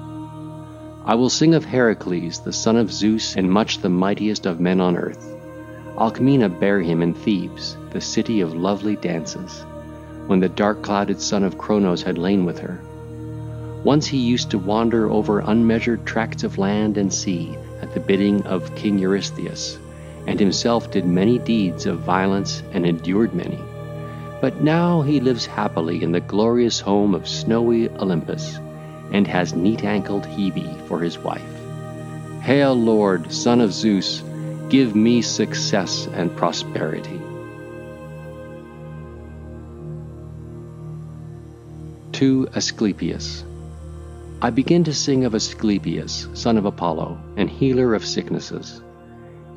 [1.07, 4.81] I will sing of Heracles, the son of Zeus, and much the mightiest of men
[4.81, 5.37] on earth.
[5.99, 9.65] Alcmena bare him in Thebes, the city of lovely dances
[10.27, 12.81] when the dark clouded son of Cronos had lain with her.
[13.85, 18.43] Once he used to wander over unmeasured tracts of land and sea at the bidding
[18.45, 19.79] of King Eurystheus,
[20.27, 23.59] and himself did many deeds of violence and endured many.
[24.41, 28.59] But now he lives happily in the glorious home of snowy Olympus,
[29.11, 31.43] and has neat ankled Hebe for his wife.
[32.43, 34.23] Hail, Lord, son of Zeus,
[34.69, 37.21] give me success and prosperity.
[42.15, 43.45] to Asclepius.
[44.41, 48.81] I begin to sing of Asclepius, son of Apollo, and healer of sicknesses.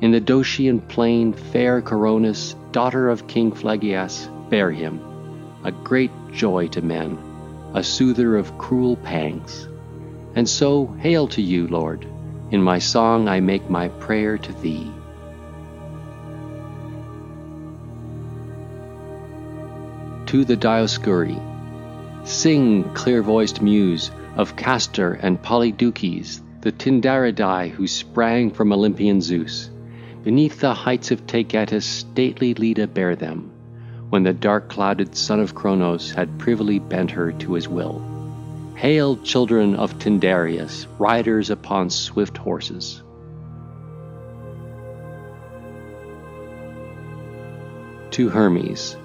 [0.00, 5.00] In the Dotian plain, fair Coronis, daughter of King Phlegyas, bare him,
[5.62, 7.16] a great joy to men,
[7.74, 9.68] a soother of cruel pangs.
[10.34, 12.06] And so, hail to you, Lord.
[12.50, 14.90] In my song I make my prayer to thee.
[20.26, 21.40] To the Dioscuri,
[22.24, 29.70] Sing, clear voiced muse, of Castor and Polydeuces, the Tyndaridae who sprang from Olympian Zeus.
[30.22, 33.50] Beneath the heights of Taygetus stately Leda bare them,
[34.10, 38.02] when the dark clouded son of Cronos had privily bent her to his will.
[38.74, 43.02] Hail, children of Tyndareus, riders upon swift horses.
[48.12, 48.96] To Hermes,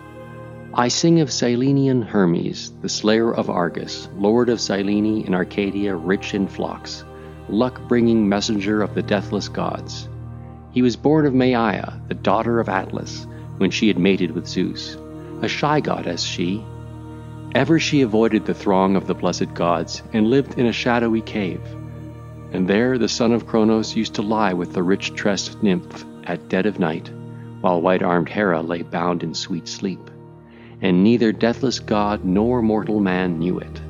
[0.74, 6.34] I sing of Cyllenian Hermes, the slayer of Argus, lord of Cyllene in Arcadia, rich
[6.34, 7.04] in flocks,
[7.50, 10.08] luck bringing messenger of the deathless gods.
[10.72, 14.98] He was born of Maia, the daughter of Atlas, when she had mated with Zeus.
[15.42, 16.64] A shy goddess she.
[17.56, 21.62] Ever she avoided the throng of the blessed gods, and lived in a shadowy cave.
[22.52, 26.50] And there the son of Cronos used to lie with the rich tressed nymph at
[26.50, 27.12] dead of night,
[27.62, 30.10] while white armed Hera lay bound in sweet sleep
[30.84, 33.82] and neither deathless god nor mortal man knew it.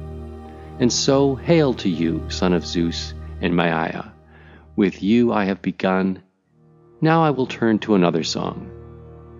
[0.80, 4.06] And so, hail to you, son of Zeus and Maia.
[4.76, 6.22] With you I have begun.
[7.02, 8.70] Now I will turn to another song.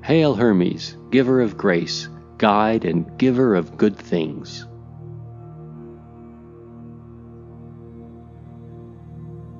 [0.04, 4.68] Hail, Hermes, giver of grace, guide and giver of good things.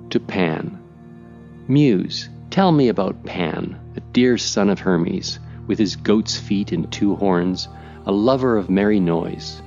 [0.10, 0.78] To Pan.
[1.70, 6.92] Muse, tell me about Pan, the dear son of Hermes, with his goat's feet and
[6.92, 7.70] two horns,
[8.06, 9.62] a lover of merry noise.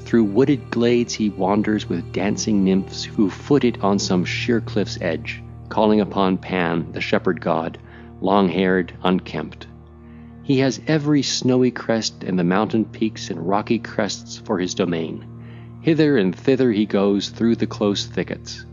[0.00, 4.98] Through wooded glades he wanders with dancing nymphs who foot it on some sheer cliff's
[5.00, 7.78] edge, calling upon Pan, the shepherd god,
[8.20, 9.67] long haired, unkempt.
[10.48, 15.26] He has every snowy crest and the mountain peaks and rocky crests for his domain.
[15.82, 18.64] Hither and thither he goes through the close thickets,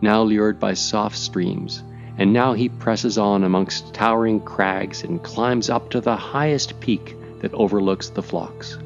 [0.00, 1.84] now lured by soft streams,
[2.18, 7.14] and now he presses on amongst towering crags and climbs up to the highest peak
[7.42, 8.76] that overlooks the flocks.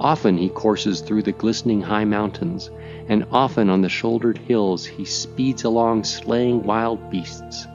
[0.00, 2.70] Often he courses through the glistening high mountains,
[3.08, 7.66] and often on the shouldered hills he speeds along slaying wild beasts,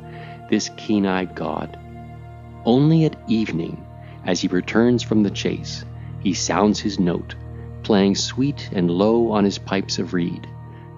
[0.50, 1.78] this keen eyed god.
[2.66, 3.86] Only at evening,
[4.26, 5.84] as he returns from the chase,
[6.22, 7.36] he sounds his note,
[7.84, 10.48] playing sweet and low on his pipes of reed.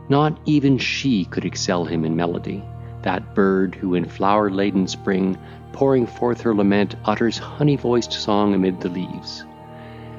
[0.08, 2.64] Not even she could excel him in melody,
[3.02, 5.38] that bird who in flower laden spring,
[5.74, 9.44] pouring forth her lament, utters honey voiced song amid the leaves.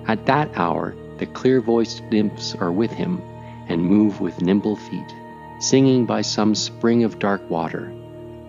[0.09, 3.21] At that hour, the clear voiced nymphs are with him
[3.69, 5.15] and move with nimble feet,
[5.61, 7.93] singing by some spring of dark water,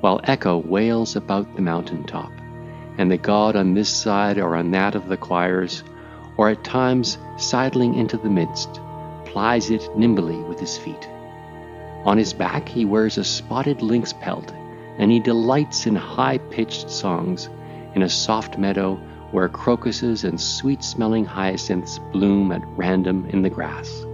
[0.01, 2.31] while echo wails about the mountain top,
[2.97, 5.83] and the god on this side or on that of the choirs,
[6.37, 8.79] or at times sidling into the midst,
[9.25, 11.09] plies it nimbly with his feet.
[12.05, 14.53] On his back he wears a spotted lynx pelt,
[14.97, 17.49] and he delights in high pitched songs
[17.95, 18.95] in a soft meadow
[19.31, 24.05] where crocuses and sweet smelling hyacinths bloom at random in the grass.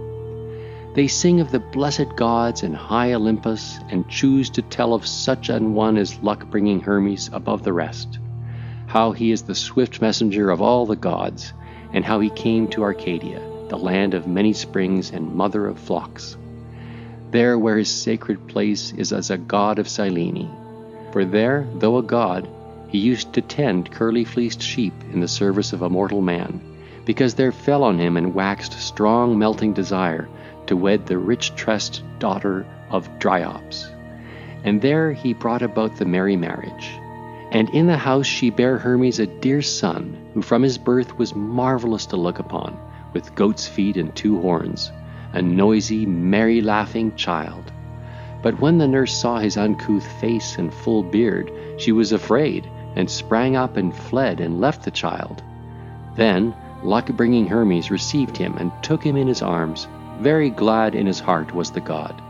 [0.94, 5.48] They sing of the blessed gods and high Olympus, and choose to tell of such
[5.48, 8.18] an one as luck bringing Hermes above the rest,
[8.94, 11.52] how he is the swift messenger of all the gods,
[11.92, 16.36] and how he came to Arcadia the land of many springs and mother of flocks.
[17.32, 20.48] There where his sacred place is as a god of Cyllene.
[21.12, 22.48] For there, though a god,
[22.86, 26.60] he used to tend curly fleeced sheep in the service of a mortal man,
[27.04, 30.28] because there fell on him and waxed strong melting desire
[30.66, 33.90] to wed the rich tressed daughter of Dryops.
[34.62, 36.92] And there he brought about the merry marriage.
[37.54, 41.36] And in the house she bare Hermes a dear son, who from his birth was
[41.36, 42.76] marvellous to look upon,
[43.12, 44.90] with goat's feet and two horns,
[45.32, 47.72] a noisy, merry laughing child.
[48.42, 53.08] But when the nurse saw his uncouth face and full beard, she was afraid, and
[53.08, 55.40] sprang up and fled and left the child.
[56.16, 59.86] Then luck bringing Hermes received him and took him in his arms.
[60.18, 62.20] Very glad in his heart was the god.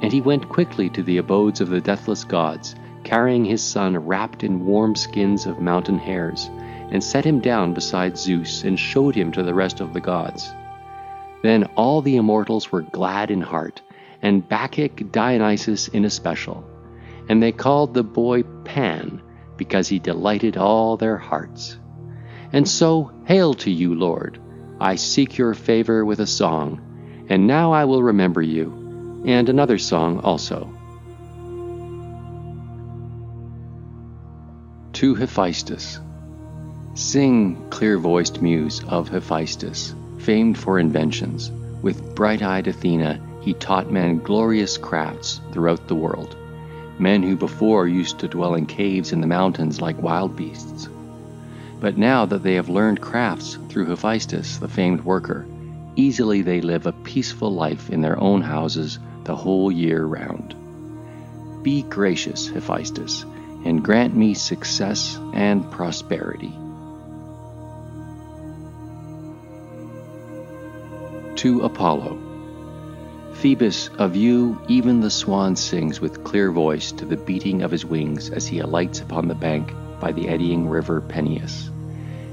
[0.00, 4.44] And he went quickly to the abodes of the deathless gods, carrying his son wrapped
[4.44, 6.50] in warm skins of mountain hares
[6.90, 10.50] and set him down beside Zeus, and showed him to the rest of the gods.
[11.42, 13.80] Then all the immortals were glad in heart,
[14.22, 16.64] and Bacchic Dionysus in especial,
[17.28, 19.22] and they called the boy Pan,
[19.56, 21.78] because he delighted all their hearts.
[22.52, 24.40] And so, hail to you, Lord!
[24.80, 26.80] I seek your favor with a song,
[27.28, 30.72] and now I will remember you, and another song also.
[35.00, 35.98] To Hephaestus.
[36.92, 41.50] Sing, clear voiced muse of Hephaestus, famed for inventions.
[41.80, 46.36] With bright eyed Athena, he taught men glorious crafts throughout the world.
[46.98, 50.90] Men who before used to dwell in caves in the mountains like wild beasts.
[51.80, 55.46] But now that they have learned crafts through Hephaestus, the famed worker,
[55.96, 60.54] easily they live a peaceful life in their own houses the whole year round.
[61.62, 63.24] Be gracious, Hephaestus,
[63.64, 66.52] and grant me success and prosperity.
[71.40, 72.18] to Apollo.
[73.32, 77.82] Phoebus, of you even the swan sings with clear voice to the beating of his
[77.82, 81.70] wings as he alights upon the bank by the eddying river Peneus.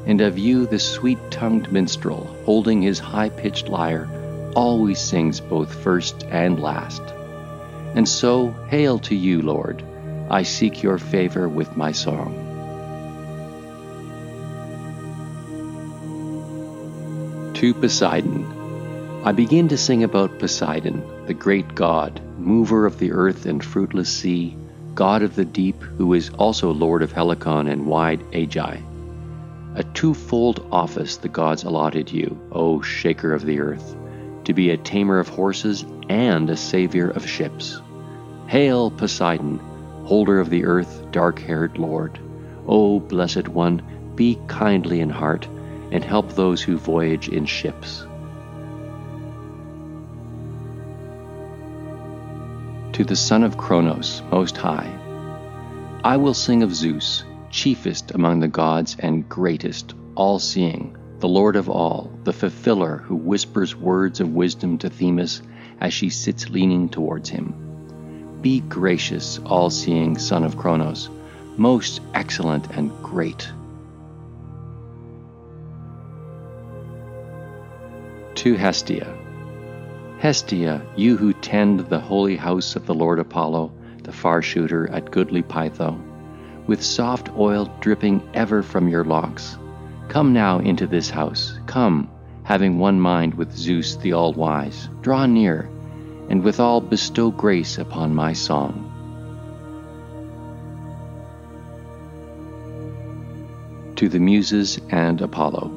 [0.06, 4.10] And of you the sweet tongued minstrel, holding his high pitched lyre,
[4.58, 7.02] always sings both first and last.
[7.96, 9.86] And so, hail to you, Lord,
[10.30, 12.44] I seek your favor with my song.
[17.54, 18.58] To Poseidon
[19.24, 24.10] I begin to sing about Poseidon, the great god, mover of the earth and fruitless
[24.10, 24.56] sea,
[24.96, 28.82] god of the deep, who is also lord of Helicon and wide Aegae.
[29.76, 33.96] A twofold office the gods allotted you, O shaker of the earth,
[34.46, 37.82] to be a tamer of horses and a savior of ships.
[38.48, 39.60] Hail, Poseidon,
[40.08, 42.20] holder of the earth, dark haired lord.
[42.68, 43.82] O blessed one,
[44.16, 45.48] be kindly in heart,
[45.92, 48.08] and help those who voyage in ships.
[52.98, 54.92] to the son of Kronos, most high.
[56.04, 61.58] I will sing of Zeus, chiefest among the gods and greatest, all seeing, the Lord
[61.58, 65.44] of all, the fulfiller who whispers words of wisdom to Themis
[65.80, 67.67] as she sits leaning towards him.
[68.42, 71.10] Be gracious, all seeing son of Kronos,
[71.58, 73.50] most excellent and great.
[78.36, 79.18] To Hestia.
[80.20, 83.72] Hestia, you who tend the holy house of the Lord Apollo,
[84.04, 86.00] the far shooter at goodly Pytho,
[86.68, 89.58] with soft oil dripping ever from your locks,
[90.10, 92.10] come now into this house, come,
[92.44, 95.70] having one mind with Zeus the all wise, draw near,
[96.30, 98.94] and withal bestow grace upon my song.
[103.96, 105.72] To the Muses and Apollo.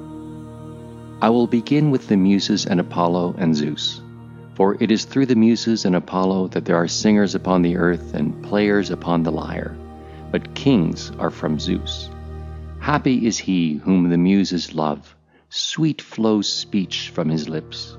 [1.23, 4.03] I will begin with the Muses and Apollo and Zeus
[4.55, 8.15] For it is through the Muses and Apollo that there are singers upon the earth
[8.15, 9.77] and players upon the lyre,
[10.31, 12.11] but kings are from Zeus.
[12.79, 15.15] Happy is he whom the Muses love,
[15.49, 17.97] sweet flows speech from his lips.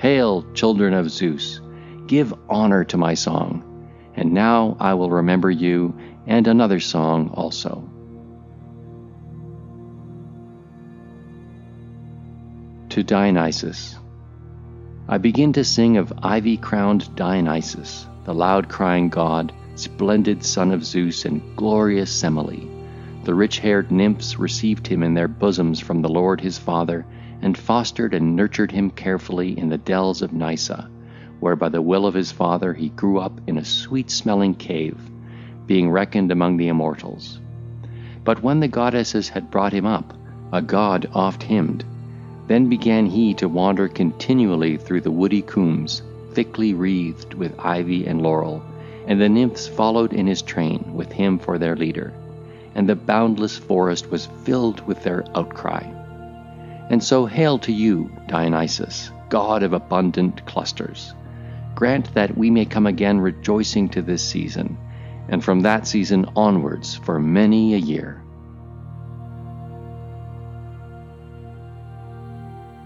[0.00, 1.60] Hail, children of Zeus,
[2.08, 3.62] give honor to my song,
[4.14, 5.94] and now I will remember you
[6.26, 7.88] and another song also.
[12.88, 13.96] To Dionysus.
[15.06, 20.84] I begin to sing of ivy crowned Dionysus, the loud crying god, splendid son of
[20.84, 22.68] Zeus and glorious Semele.
[23.24, 27.06] The rich haired nymphs received him in their bosoms from the Lord his father,
[27.42, 30.88] and fostered and nurtured him carefully in the dells of Nysa,
[31.40, 34.98] where by the will of his father he grew up in a sweet smelling cave,
[35.66, 37.38] being reckoned among the immortals.
[38.24, 40.14] But when the goddesses had brought him up,
[40.52, 41.84] a god oft hymned,
[42.46, 48.22] then began he to wander continually through the woody coombes, thickly wreathed with ivy and
[48.22, 48.62] laurel,
[49.06, 52.12] and the nymphs followed in his train, with him for their leader,
[52.74, 55.82] and the boundless forest was filled with their outcry.
[56.90, 61.12] And so hail to you, Dionysus, god of abundant clusters.
[61.78, 64.76] Grant that we may come again rejoicing to this season,
[65.28, 68.20] and from that season onwards for many a year.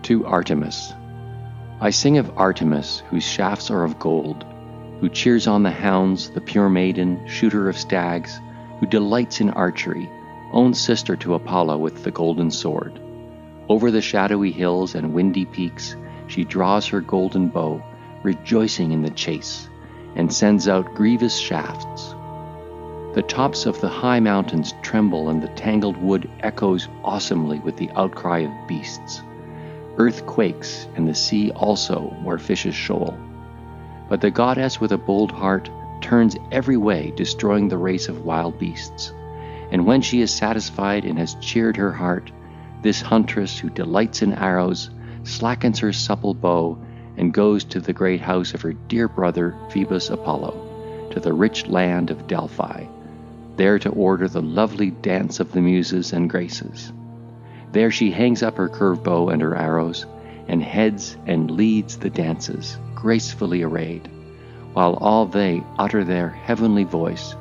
[0.02, 0.92] To Artemis
[1.80, 4.44] I sing of Artemis, whose shafts are of gold,
[5.00, 8.38] who cheers on the hounds, the pure maiden, shooter of stags,
[8.78, 10.06] who delights in archery,
[10.52, 13.00] own sister to Apollo with the golden sword.
[13.70, 17.82] Over the shadowy hills and windy peaks she draws her golden bow,
[18.22, 19.68] rejoicing in the chase,
[20.14, 22.14] and sends out grievous shafts.
[23.14, 27.90] The tops of the high mountains tremble, and the tangled wood echoes awesomely with the
[27.96, 29.22] outcry of beasts.
[29.98, 33.14] Earth quakes, and the sea also, where fishes shoal.
[34.08, 35.68] But the goddess with a bold heart
[36.00, 39.12] turns every way, destroying the race of wild beasts.
[39.70, 42.32] And when she is satisfied and has cheered her heart,
[42.82, 44.90] this huntress who delights in arrows
[45.24, 46.78] slackens her supple bow
[47.16, 51.66] and goes to the great house of her dear brother Phoebus Apollo, to the rich
[51.66, 52.84] land of Delphi,
[53.56, 56.92] there to order the lovely dance of the Muses and Graces.
[57.72, 60.06] There she hangs up her curved bow and her arrows,
[60.48, 64.08] and heads and leads the dances, gracefully arrayed,
[64.72, 67.34] while all they utter their heavenly voice,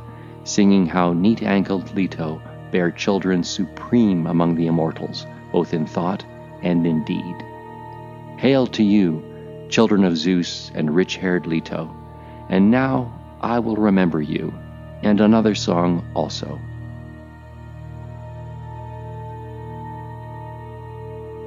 [0.43, 2.41] singing how neat ankled Leto
[2.71, 6.23] bare children supreme among the immortals, both in thought
[6.61, 7.35] and in deed.
[8.37, 9.21] Hail to you,
[9.71, 11.95] children of Zeus and rich haired Leto,
[12.49, 13.11] and now
[13.41, 14.53] I will remember you,
[15.01, 16.59] and another song also.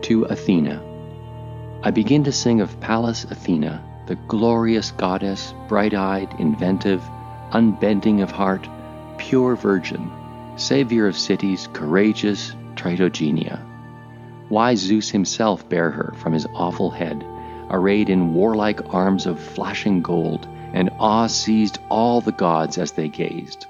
[0.05, 0.83] to Athena.
[1.83, 7.03] I begin to sing of Pallas Athena, the glorious goddess, bright eyed, inventive,
[7.53, 8.69] unbending of heart,
[9.17, 10.11] pure virgin,
[10.57, 13.59] savior of cities, courageous, Tritogenia.
[14.51, 17.25] Why Zeus himself bare her from his awful head,
[17.71, 23.09] arrayed in warlike arms of flashing gold, and awe seized all the gods as they
[23.09, 23.67] gazed.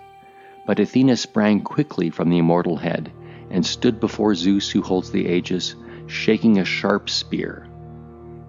[0.66, 3.12] But Athena sprang quickly from the immortal head,
[3.50, 5.74] and stood before Zeus who holds the aegis,
[6.06, 7.66] shaking a sharp spear.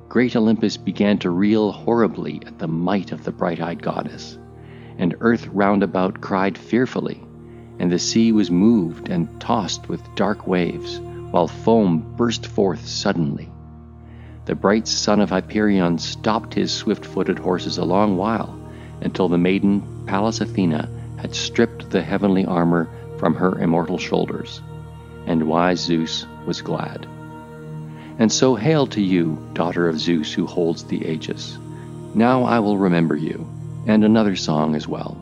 [0.07, 4.37] Great Olympus began to reel horribly at the might of the bright eyed goddess,
[4.97, 7.21] and earth round about cried fearfully,
[7.79, 10.99] and the sea was moved and tossed with dark waves,
[11.31, 13.51] while foam burst forth suddenly.
[14.45, 18.55] The bright son of Hyperion stopped his swift footed horses a long while,
[19.01, 20.87] until the maiden Pallas Athena
[21.17, 22.87] had stripped the heavenly armor
[23.17, 24.61] from her immortal shoulders,
[25.25, 27.07] and wise Zeus was glad.
[28.19, 31.57] And so hail to you, daughter of Zeus who holds the aegis.
[32.13, 33.47] Now I will remember you,
[33.87, 35.17] and another song as well.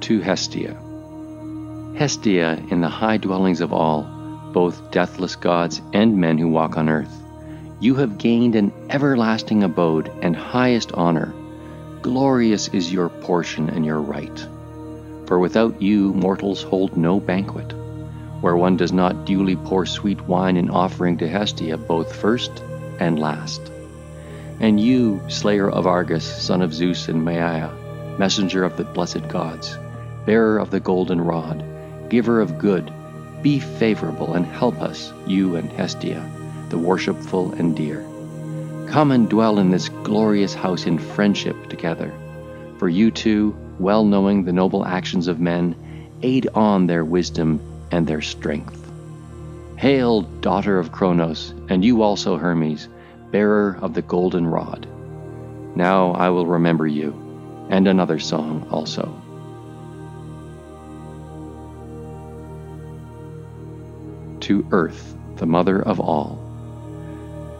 [0.00, 0.76] To Hestia.
[1.96, 4.13] Hestia, in the high dwellings of all,
[4.54, 7.14] both deathless gods and men who walk on earth,
[7.80, 11.34] you have gained an everlasting abode and highest honor.
[12.00, 14.48] Glorious is your portion and your right.
[15.26, 17.74] For without you, mortals hold no banquet
[18.44, 22.62] where one does not duly pour sweet wine in offering to Hestia both first
[23.00, 23.72] and last.
[24.60, 27.70] And you, slayer of Argus, son of Zeus and Maia,
[28.18, 29.78] messenger of the blessed gods,
[30.26, 31.64] bearer of the golden rod,
[32.10, 32.92] giver of good,
[33.44, 36.26] be favorable and help us, you and Hestia,
[36.70, 38.02] the worshipful and dear.
[38.88, 42.10] Come and dwell in this glorious house in friendship together.
[42.78, 45.76] For you two, well knowing the noble actions of men,
[46.22, 48.80] aid on their wisdom and their strength.
[49.76, 52.88] Hail, daughter of Cronos, and you also, Hermes,
[53.30, 54.86] bearer of the golden rod.
[55.76, 57.12] Now I will remember you,
[57.68, 59.20] and another song also.
[64.44, 66.38] To Earth, the mother of all.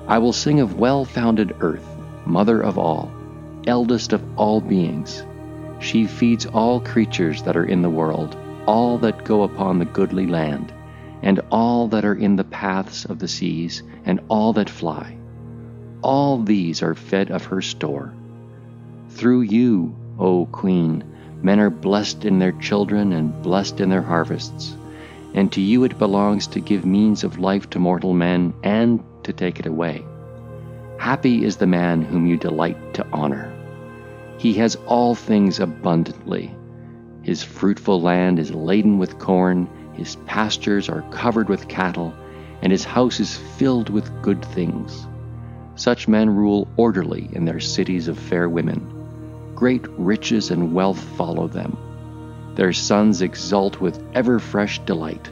[0.07, 1.87] I will sing of well founded Earth,
[2.25, 3.11] mother of all,
[3.67, 5.25] eldest of all beings.
[5.81, 10.27] She feeds all creatures that are in the world, all that go upon the goodly
[10.27, 10.73] land,
[11.23, 15.17] and all that are in the paths of the seas, and all that fly
[16.05, 18.13] all these are fed of her store.
[19.09, 21.03] Through you, O Queen,
[21.43, 24.77] men are blessed in their children and blessed in their harvests,
[25.35, 29.33] and to you it belongs to give means of life to mortal men and to
[29.33, 30.05] take it away.
[30.99, 33.53] Happy is the man whom you delight to honor.
[34.39, 36.55] He has all things abundantly.
[37.23, 42.15] His fruitful land is laden with corn, his pastures are covered with cattle,
[42.63, 45.07] and his house is filled with good things.
[45.75, 49.53] Such men rule orderly in their cities of fair women.
[49.55, 51.77] Great riches and wealth follow them.
[52.55, 55.31] Their sons exult with ever fresh delight,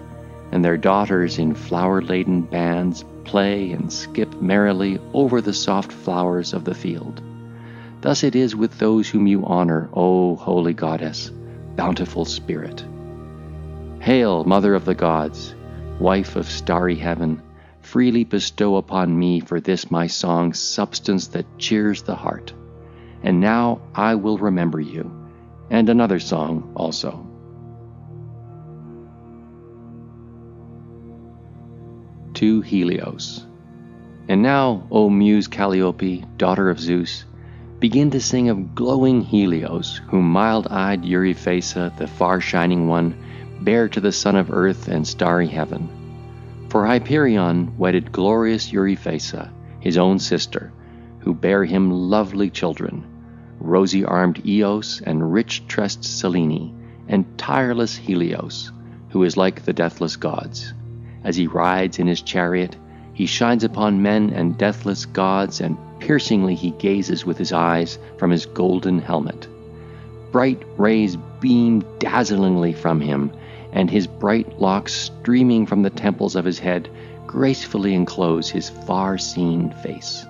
[0.50, 6.52] and their daughters in flower laden bands play and skip merrily over the soft flowers
[6.52, 7.22] of the field.
[8.00, 11.30] Thus it is with those whom you honor, O holy goddess,
[11.76, 12.84] bountiful spirit.
[14.00, 15.54] Hail, mother of the gods,
[16.00, 17.40] wife of starry heaven
[17.80, 22.52] freely bestow upon me for this my song substance that cheers the heart.
[23.22, 25.21] And now I will remember you,
[25.72, 27.26] and another song also.
[32.34, 33.46] To Helios.
[34.28, 37.24] And now, O Muse Calliope, daughter of Zeus,
[37.80, 43.16] begin to sing of glowing Helios, whom mild eyed Euryphaessa, the far shining one,
[43.62, 45.88] bare to the son of earth and starry heaven.
[46.68, 49.50] For Hyperion wedded glorious Euryphaessa,
[49.80, 50.70] his own sister,
[51.20, 53.11] who bare him lovely children,
[53.62, 56.74] rosy armed Eos and rich tressed Selene,
[57.08, 58.72] and tireless Helios,
[59.10, 60.74] who is like the deathless gods.
[61.24, 62.76] As he rides in his chariot,
[63.14, 68.30] he shines upon men and deathless gods, and piercingly he gazes with his eyes from
[68.30, 69.46] his golden helmet.
[70.32, 73.30] Bright rays beam dazzlingly from him,
[73.72, 76.88] and his bright locks streaming from the temples of his head
[77.26, 80.24] gracefully enclose his far seen face.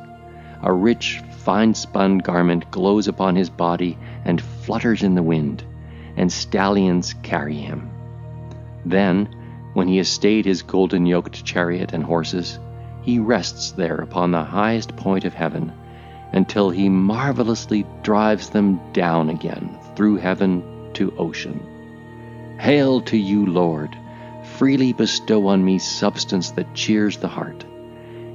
[0.63, 5.65] A rich, fine spun garment glows upon his body and flutters in the wind,
[6.17, 7.91] and stallions carry him.
[8.85, 9.29] Then,
[9.75, 12.59] when he has stayed his golden yoked chariot and horses,
[13.03, 15.73] he rests there upon the highest point of heaven
[16.33, 20.63] until he marvelously drives them down again through heaven
[20.95, 21.61] to ocean.
[22.59, 23.97] Hail to you, Lord!
[24.57, 27.65] Freely bestow on me substance that cheers the heart.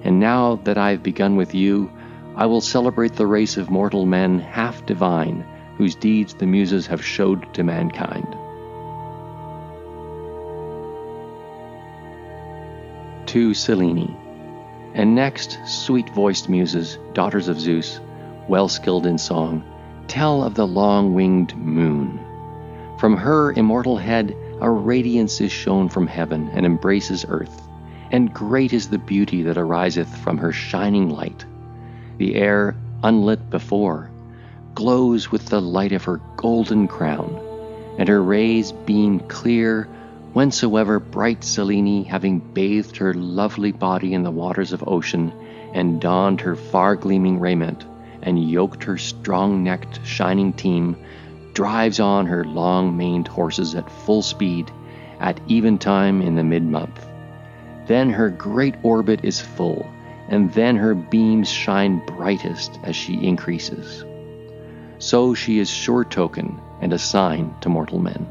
[0.03, 1.89] And now that I have begun with you,
[2.37, 5.43] I will celebrate the race of mortal men half divine,
[5.77, 8.27] whose deeds the Muses have showed to mankind.
[13.25, 14.15] To Selene.
[14.93, 17.99] And next, sweet voiced Muses, daughters of Zeus,
[18.47, 19.63] well skilled in song,
[20.07, 22.19] tell of the long winged moon
[22.97, 27.67] from her immortal head a radiance is shown from heaven and embraces earth,
[28.11, 31.45] and great is the beauty that ariseth from her shining light.
[32.17, 34.09] The air, unlit before,
[34.73, 37.39] glows with the light of her golden crown,
[37.99, 39.87] and her rays beam clear
[40.33, 45.31] whensoever bright Selene, having bathed her lovely body in the waters of ocean,
[45.73, 47.85] and donned her far gleaming raiment,
[48.23, 50.95] and yoked her strong necked, shining team,
[51.53, 54.71] drives on her long maned horses at full speed
[55.19, 57.07] at eventime in the mid month.
[57.87, 59.85] Then her great orbit is full,
[60.29, 64.03] and then her beams shine brightest as she increases.
[64.99, 68.27] So she is sure token and a sign to mortal men.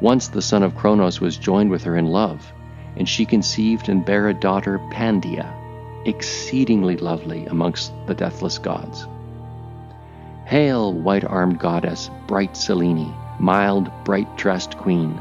[0.00, 2.52] Once the son of Cronos was joined with her in love,
[2.96, 5.52] and she conceived and bare a daughter Pandia,
[6.04, 9.06] exceedingly lovely amongst the deathless gods.
[10.44, 15.18] Hail, white armed goddess, bright Selene, mild, bright tressed queen.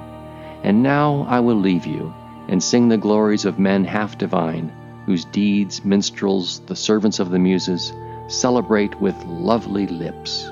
[0.63, 2.13] And now I will leave you,
[2.47, 4.71] and sing the glories of men half divine,
[5.05, 7.93] whose deeds minstrels, the servants of the Muses,
[8.27, 10.49] celebrate with lovely lips.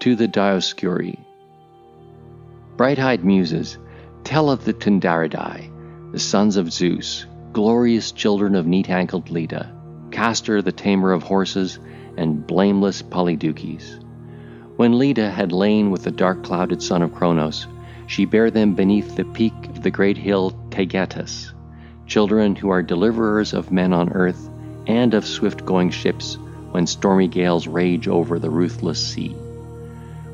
[0.00, 1.18] To the Dioscuri.
[2.76, 3.76] Bright eyed Muses,
[4.24, 9.74] tell of the Tyndaridai, the sons of Zeus, glorious children of neat ankled Leda,
[10.10, 11.78] Castor the tamer of horses,
[12.16, 14.00] and blameless Polydeuces.
[14.76, 17.66] When Leda had lain with the dark clouded son of Cronos,
[18.10, 21.52] she bare them beneath the peak of the great hill Taygetus,
[22.08, 24.50] children who are deliverers of men on earth
[24.88, 26.36] and of swift going ships
[26.72, 29.36] when stormy gales rage over the ruthless sea.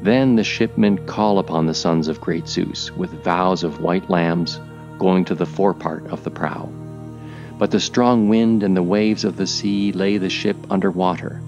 [0.01, 4.59] Then the shipmen call upon the sons of great Zeus with vows of white lambs
[4.99, 6.71] going to the forepart of the prow.
[7.59, 11.43] But the strong wind and the waves of the sea lay the ship under water,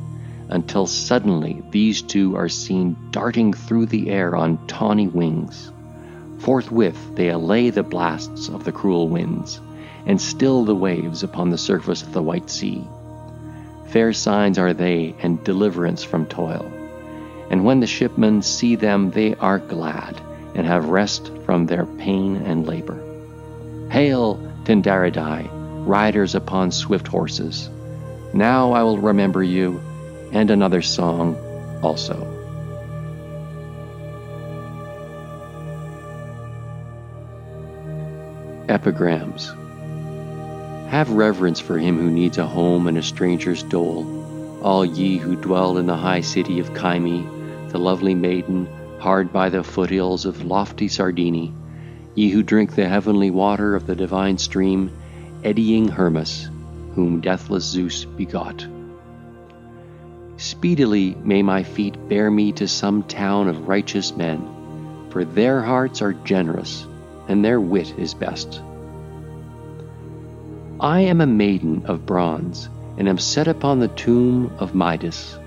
[0.50, 5.72] until suddenly these two are seen darting through the air on tawny wings.
[6.38, 9.60] Forthwith they allay the blasts of the cruel winds,
[10.06, 12.86] and still the waves upon the surface of the white sea.
[13.88, 16.70] Fair signs are they, and deliverance from toil.
[17.50, 20.20] And when the shipmen see them, they are glad,
[20.54, 22.98] and have rest from their pain and labor.
[23.90, 25.48] Hail, Tyndaridai,
[25.86, 27.70] riders upon swift horses!
[28.34, 29.80] Now I will remember you,
[30.32, 31.36] and another song
[31.82, 32.37] also.
[38.68, 39.48] Epigrams
[40.90, 44.06] Have reverence for him who needs a home and a stranger's dole,
[44.62, 49.48] all ye who dwell in the high city of Kyme, the lovely maiden, hard by
[49.48, 51.54] the foothills of lofty Sardene,
[52.14, 54.90] ye who drink the heavenly water of the divine stream,
[55.44, 56.50] eddying Hermus,
[56.94, 58.66] whom deathless Zeus begot.
[60.36, 64.46] Speedily may my feet bear me to some town of righteous men,
[65.08, 66.86] for their hearts are generous,
[67.28, 68.60] and their wit is best.
[70.80, 75.38] I am a maiden of bronze, and am set upon the tomb of Midas.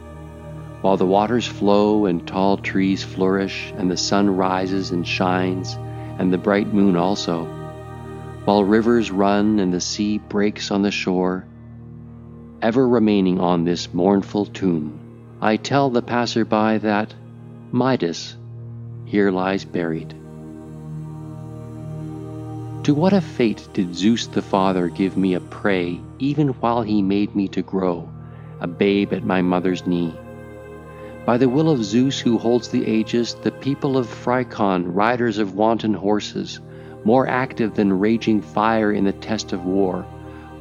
[0.82, 5.78] While the waters flow and tall trees flourish, and the sun rises and shines,
[6.20, 7.46] and the bright moon also,
[8.46, 11.46] while rivers run and the sea breaks on the shore,
[12.62, 15.00] ever remaining on this mournful tomb,
[15.40, 17.14] I tell the passer-by that
[17.72, 18.36] Midas
[19.06, 20.16] here lies buried.
[22.86, 27.04] To what a fate did Zeus the Father give me a prey, even while he
[27.04, 28.10] made me to grow,
[28.60, 30.16] a babe at my mother's knee?
[31.24, 35.54] By the will of Zeus who holds the aegis, the people of Phricon, riders of
[35.54, 36.60] wanton horses,
[37.04, 40.04] more active than raging fire in the test of war,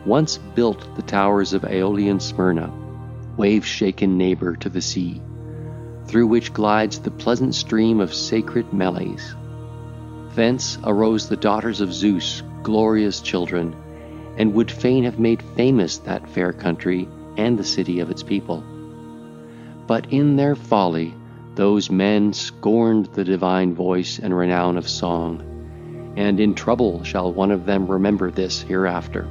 [0.04, 2.70] once built the towers of Aeolian Smyrna,
[3.38, 5.22] wave-shaken neighbor to the sea,
[6.04, 9.34] through which glides the pleasant stream of sacred Meles.
[10.40, 13.76] Thence arose the daughters of Zeus, glorious children,
[14.38, 18.64] and would fain have made famous that fair country and the city of its people.
[19.86, 21.12] But in their folly
[21.56, 25.42] those men scorned the divine voice and renown of song,
[26.16, 29.28] and in trouble shall one of them remember this hereafter,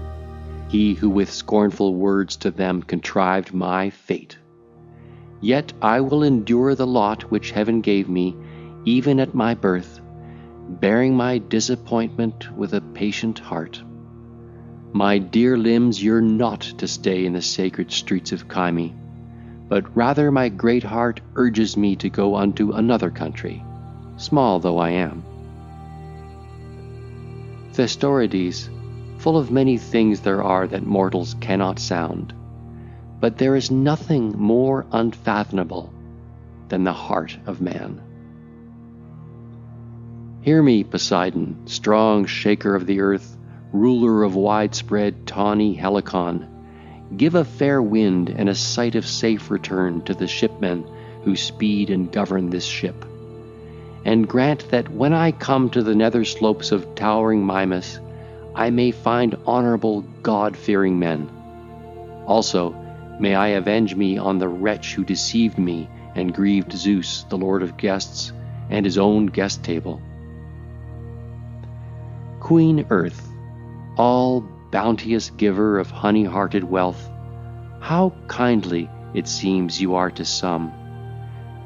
[0.68, 4.38] he who with scornful words to them contrived my fate.
[5.41, 8.36] Yet I will endure the lot which heaven gave me,
[8.86, 9.99] even at my birth,
[10.70, 13.82] bearing my disappointment with a patient heart.
[14.93, 18.93] My dear limbs yearn not to stay in the sacred streets of Kyme,
[19.67, 23.63] but rather my great heart urges me to go unto another country,
[24.17, 25.24] small though I am.
[27.74, 28.70] Thestorides,
[29.17, 32.34] full of many things there are that mortals cannot sound,
[33.20, 35.91] but there is nothing more unfathomable
[36.67, 38.01] than the heart of man.
[40.42, 43.38] Hear me, Poseidon, strong shaker of the earth,
[43.74, 46.48] ruler of widespread tawny Helicon,
[47.18, 50.86] Give a fair wind and a sight of safe return to the shipmen
[51.24, 53.04] who speed and govern this ship.
[54.06, 58.00] And grant that when I come to the nether slopes of towering Mimas,
[58.56, 61.30] I may find honorable, God-fearing men.
[62.28, 62.76] Also,
[63.20, 67.62] may I avenge me on the wretch who deceived me and grieved Zeus, the Lord
[67.62, 68.32] of guests,
[68.70, 70.02] and his own guest table.
[72.50, 73.32] Queen Earth,
[73.95, 74.41] all
[74.72, 77.08] bounteous giver of honey-hearted wealth,
[77.80, 80.74] how kindly it seems you are to some,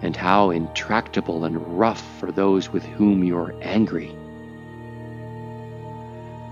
[0.02, 4.14] and how intractable and rough for those with whom you are angry.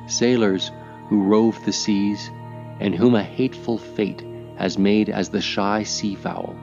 [0.08, 0.72] Sailors
[1.10, 2.32] who rove the seas,
[2.80, 4.24] and whom a hateful fate
[4.56, 6.56] has made as the shy sea fowl,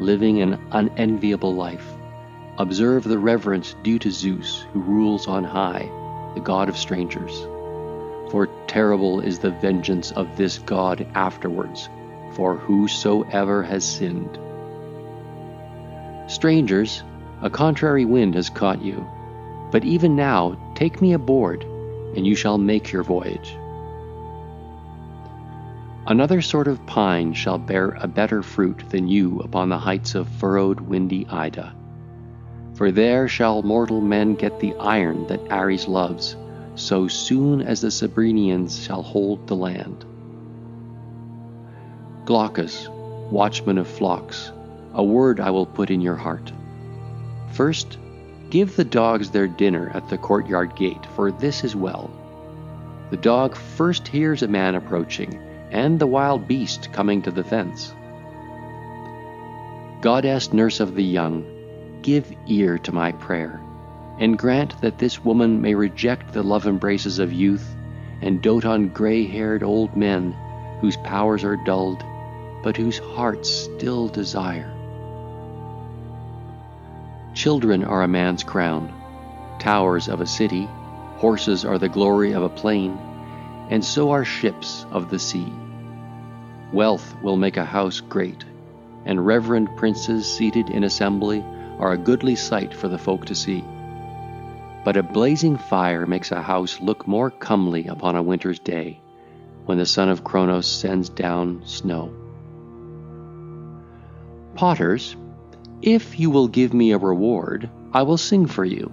[0.00, 1.86] living an unenviable life,
[2.56, 5.90] observe the reverence due to Zeus, who rules on high,
[6.34, 7.46] the god of strangers
[8.34, 11.88] for terrible is the vengeance of this God afterwards,
[12.32, 14.38] for whosoever has sinned.
[16.28, 17.04] Strangers,
[17.42, 19.06] a contrary wind has caught you,
[19.70, 21.62] but even now take me aboard,
[22.16, 23.56] and you shall make your voyage.
[26.08, 30.28] Another sort of pine shall bear a better fruit than you upon the heights of
[30.28, 31.72] furrowed windy Ida.
[32.74, 36.36] For there shall mortal men get the iron that Ares loves,
[36.74, 40.04] so soon as the Cebrenians shall hold the land.
[42.24, 42.88] Glaucus,
[43.30, 44.50] watchman of flocks,
[44.92, 46.52] a word I will put in your heart.
[47.52, 47.96] First,
[48.50, 52.10] give the dogs their dinner at the courtyard gate, for this is well.
[53.10, 55.38] The dog first hears a man approaching,
[55.70, 57.94] and the wild beast coming to the fence.
[60.00, 61.53] Goddess, nurse of the young,
[62.04, 63.58] give ear to my prayer,
[64.18, 67.74] and grant that this woman may reject the love embraces of youth
[68.20, 70.36] and dote on gray haired old men
[70.82, 72.04] whose powers are dulled,
[72.62, 74.70] but whose hearts still desire.
[77.32, 78.92] Children are a man's crown,
[79.58, 80.68] towers of a city,
[81.16, 82.98] horses are the glory of a plain,
[83.70, 85.50] and so are ships of the sea.
[86.70, 88.44] Wealth will make a house great,
[89.06, 91.42] and reverend princes seated in assembly
[91.78, 93.64] are a goodly sight for the folk to see.
[94.84, 99.00] But a blazing fire makes a house look more comely upon a winter's day,
[99.64, 102.12] when the son of Kronos sends down snow.
[104.54, 105.16] Potters,
[105.82, 108.92] if you will give me a reward, I will sing for you.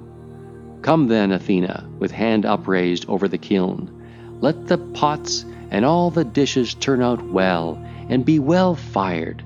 [0.82, 4.38] Come then, Athena, with hand upraised over the kiln.
[4.42, 9.44] Let the pots and all the dishes turn out well, and be well fired.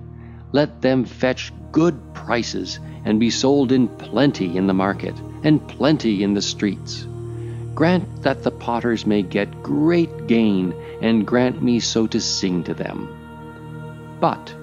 [0.55, 6.23] Let them fetch good prices, and be sold in plenty in the market, and plenty
[6.23, 7.05] in the streets.
[7.73, 12.73] Grant that the potters may get great gain, and grant me so to sing to
[12.73, 13.09] them.
[14.21, 14.55] But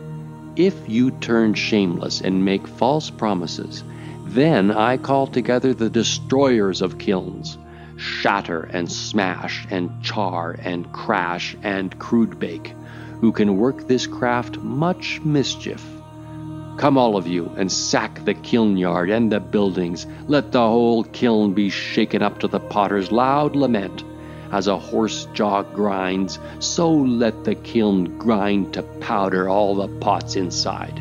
[0.56, 3.84] if you turn shameless and make false promises,
[4.24, 7.58] then I call together the destroyers of kilns,
[7.98, 12.72] shatter and smash and char and crash and crude bake,
[13.22, 15.80] who can work this craft much mischief.
[16.76, 20.08] Come all of you and sack the kiln yard and the buildings.
[20.26, 24.02] Let the whole kiln be shaken up to the potter's loud lament.
[24.50, 30.34] As a horse jaw grinds, so let the kiln grind to powder all the pots
[30.34, 31.00] inside.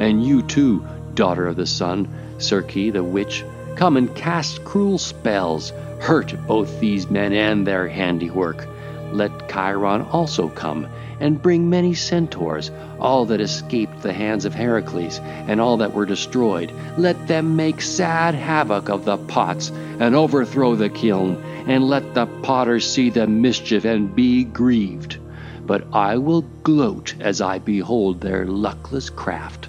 [0.00, 0.84] And you too,
[1.14, 2.08] daughter of the sun,
[2.38, 3.44] Circe the witch,
[3.76, 8.66] come and cast cruel spells, hurt both these men and their handiwork.
[9.12, 10.88] Let Chiron also come,
[11.22, 16.04] and bring many centaurs, all that escaped the hands of Heracles, and all that were
[16.04, 16.72] destroyed.
[16.98, 19.70] Let them make sad havoc of the pots,
[20.00, 25.18] and overthrow the kiln, and let the potters see the mischief and be grieved.
[25.64, 29.68] But I will gloat as I behold their luckless craft.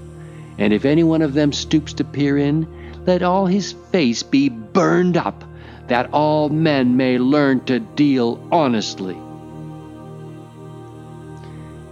[0.58, 2.68] And if any one of them stoops to peer in,
[3.06, 5.44] let all his face be burned up,
[5.88, 9.18] that all men may learn to deal honestly.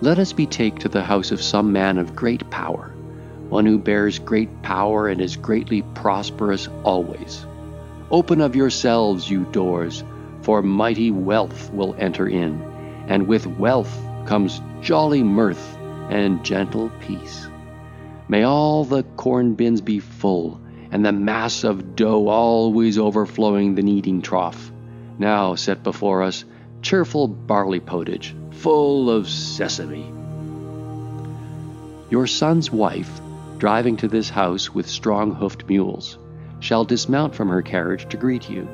[0.03, 2.91] Let us betake to the house of some man of great power,
[3.49, 7.45] one who bears great power and is greatly prosperous always.
[8.09, 10.03] Open of yourselves, you doors,
[10.41, 12.59] for mighty wealth will enter in,
[13.07, 13.95] and with wealth
[14.25, 15.77] comes jolly mirth
[16.09, 17.47] and gentle peace.
[18.27, 23.83] May all the corn bins be full, and the mass of dough always overflowing the
[23.83, 24.71] kneading trough.
[25.19, 26.43] Now set before us
[26.81, 30.11] cheerful barley pottage, full of sesame.
[32.09, 33.21] Your son's wife,
[33.57, 36.17] driving to this house with strong hoofed mules,
[36.59, 38.67] shall dismount from her carriage to greet you.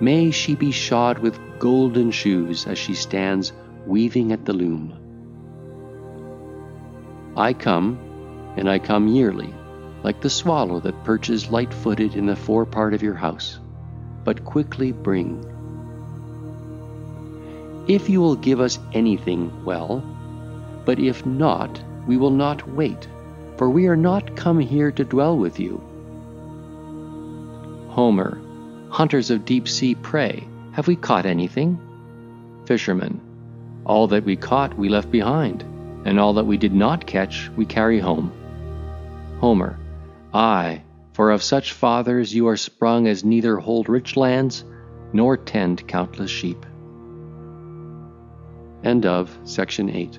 [0.00, 3.52] May she be shod with golden shoes as she stands
[3.86, 4.94] weaving at the loom.
[7.36, 7.98] I come,
[8.56, 9.52] and I come yearly,
[10.02, 13.58] like the swallow that perches light footed in the forepart of your house,
[14.24, 15.51] but quickly bring.
[17.86, 20.02] If you will give us anything, well,
[20.84, 23.08] but if not, we will not wait,
[23.56, 25.80] for we are not come here to dwell with you
[27.92, 28.40] Homer,
[28.88, 31.78] hunters of deep sea prey, have we caught anything?
[32.64, 33.20] Fishermen,
[33.84, 35.62] all that we caught we left behind,
[36.06, 38.32] and all that we did not catch we carry home.
[39.40, 39.78] Homer,
[40.32, 40.80] Ay,
[41.12, 44.64] for of such fathers you are sprung as neither hold rich lands
[45.12, 46.64] nor tend countless sheep.
[48.84, 50.18] End of section 8.